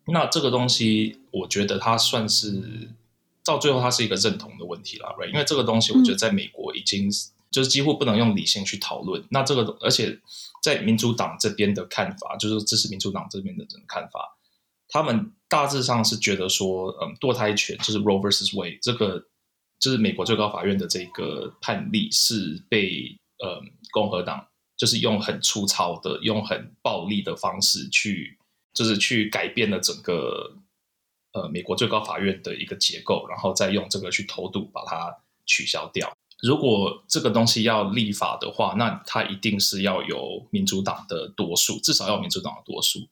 [0.07, 2.89] 那这个东西，我觉得它算是
[3.45, 5.29] 到最后，它是一个认同的问题了，right？
[5.29, 7.11] 因为这个东西，我觉得在美国已经
[7.51, 9.23] 就是几乎不能用理性去讨论。
[9.31, 10.19] 那这个，而且
[10.63, 14.39] 在民主党这边的看法，就是支持民主党这边的人的看法。
[14.93, 19.25] 他们大致上是觉得说，嗯，堕胎权就是 rovers Wade 这个，
[19.81, 28.37] 就是美国最高法院的这个判例是被嗯共和党就是用很粗糙的、用很暴力的方式去，
[28.75, 30.59] 就是去改变了整个
[31.33, 35.17] 呃美国最高法院的一个结构，然后再用这个去偷渡把它
[35.47, 36.13] 取消掉。
[36.43, 43.09] 如果这个东西要立法的话，那它一定是要有民主党的多数，至少要民主党的多数。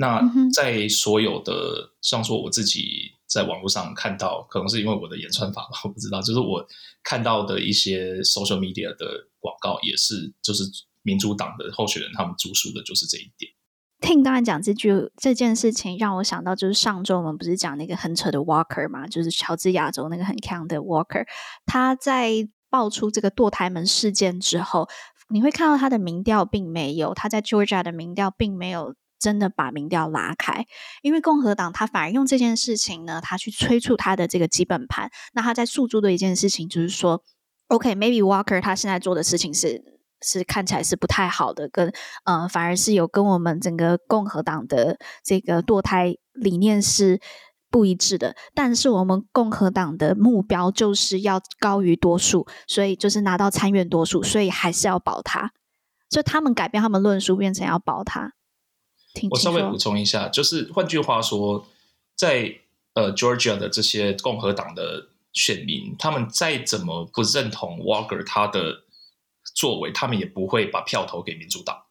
[0.00, 0.22] 那
[0.54, 6.64] 在所有的，像说我自己在网络上看到，可能是因为我的演算法吧，我不知道，就是我
[7.02, 10.62] 看到的一些 social media 的广告，也是就是
[11.02, 13.50] 民主党的候选人他们主述的就是这一点。
[14.00, 21.26] 听刚才讲这句这件事情，让我想到就是上周我们不是讲那个很扯的 Walker 嘛，就是乔治亚州那个很强的 Walker，
[21.66, 24.88] 他在爆出这个堕胎门事件之后，
[25.28, 28.94] 你会看到他的民调并没有，他在 Georgia 的民调并没有。
[29.18, 30.64] 真的把民调拉开，
[31.02, 35.10] 因为共和党他反而用这件事情呢，他去催促他的这个基本盘。
[35.32, 37.22] 那他在诉诸的一件事情就是说
[37.68, 39.82] ，OK，maybe、Walker 他现在做的事情是
[40.22, 41.92] 是看起来是不太好的，跟
[42.24, 47.20] 嗯、反而是有跟我们整个共和党的这个堕胎理念是
[47.70, 48.34] 不一致的。
[48.54, 55.52] 但是我们共和党的目标就是要高于多数，所以就是拿到参院多数，所以还是要保他。
[56.08, 58.32] 就他们改变他们论述，变成要保他。
[59.30, 61.66] 我稍微补充一下，就是换句话说，
[62.14, 62.60] 在
[62.94, 68.84] 呃 Georgia 的这些共和党的选民，他们再怎么不认同 Walker 他的
[69.54, 71.84] 作为，他们也不会把票投给民主党。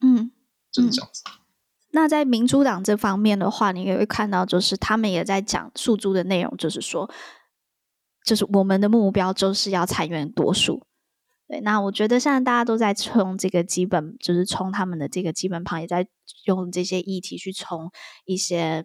[0.00, 0.30] 嗯，
[0.72, 1.22] 就是这样子。
[1.92, 7.10] 那在民主党这方面的话，你也会看到，就是他们也在讲诉诸的内容，就是说，
[8.24, 10.86] 就是我们的目标就是要裁员多数。
[11.48, 16.06] 对，那我觉得现在大家都在冲这个基本，就是冲他们的这个基本盘，也在
[16.46, 17.90] 用这些议题去冲
[18.24, 18.84] 一些。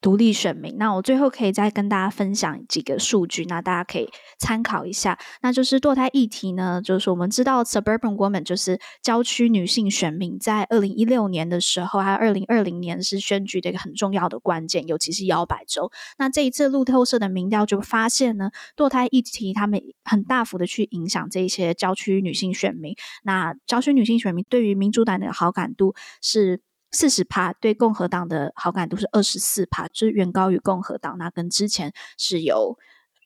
[0.00, 5.18] 独立选民，那我最后可以再跟大家分享几个数据，那大家可以参考一下。
[5.42, 15.90] 那就是堕胎议题呢，就是我们知道 suburban woman 就是郊区女性选民，在二零一六年的时候，还有二零二零年是选举的一个很重要的关键，尤其是摇摆州。
[16.18, 22.94] 那这一次路透社的民调就发现呢，堕胎议题他们很大幅的去影响这些郊区女性选民。
[23.24, 26.60] 那郊区女性选民对于民主党的好感度是。
[26.92, 31.18] 四十趴对共和党的好感度是二十四趴，就是远高于共和党。
[31.18, 32.78] 那跟之前是有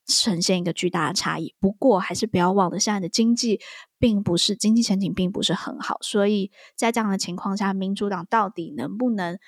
[0.06, 1.54] 呈现一个巨大的差异。
[1.60, 3.60] 不过还是不要忘了，现在的经济
[3.98, 9.38] 并不是经济前景并不是很好，所以在这样的情况下，民主党到底能不能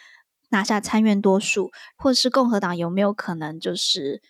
[0.50, 4.22] 拿下参院多数，或是共和党有没有可能就是？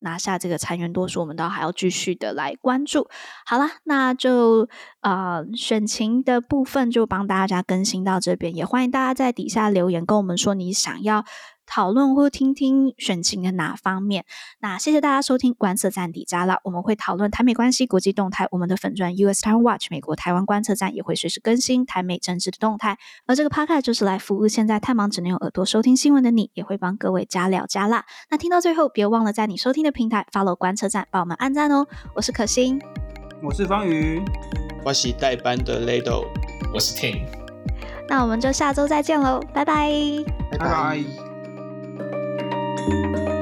[0.00, 3.08] 拿下这个裁员多数，我们都还要继续的来关注。
[3.46, 4.68] 好啦，那就
[5.00, 11.24] 呃选情的部分就帮大家更新到这边，也欢迎大家在底下留言跟我们说你想要
[11.70, 14.24] 讨论或听听选情的哪方面。
[14.58, 18.48] 那谢谢大家收听观测站底加拉，我们会讨论台美关系、国际动态。
[18.50, 22.98] 我们的粉钻 US Taiwan Watch 美国台湾观测站也会随时更新台美政治的动态。
[23.26, 28.04] 而这个 Podcast 就是来服务现在太忙只能用耳朵收听新闻的你，也会帮各位加料加辣。
[28.30, 31.86] 那听到最后，别忘了在你收听的平台 follow 观测站，帮我们按赞哦。
[32.16, 32.80] 我是可心，
[33.42, 34.20] 我是方宇，
[34.84, 36.26] 我是代班的 Lado，
[36.74, 37.26] 我是 Ting。
[38.08, 39.88] 那我们就下周再见喽，拜拜，
[40.50, 41.29] 拜拜。
[42.76, 43.39] thank you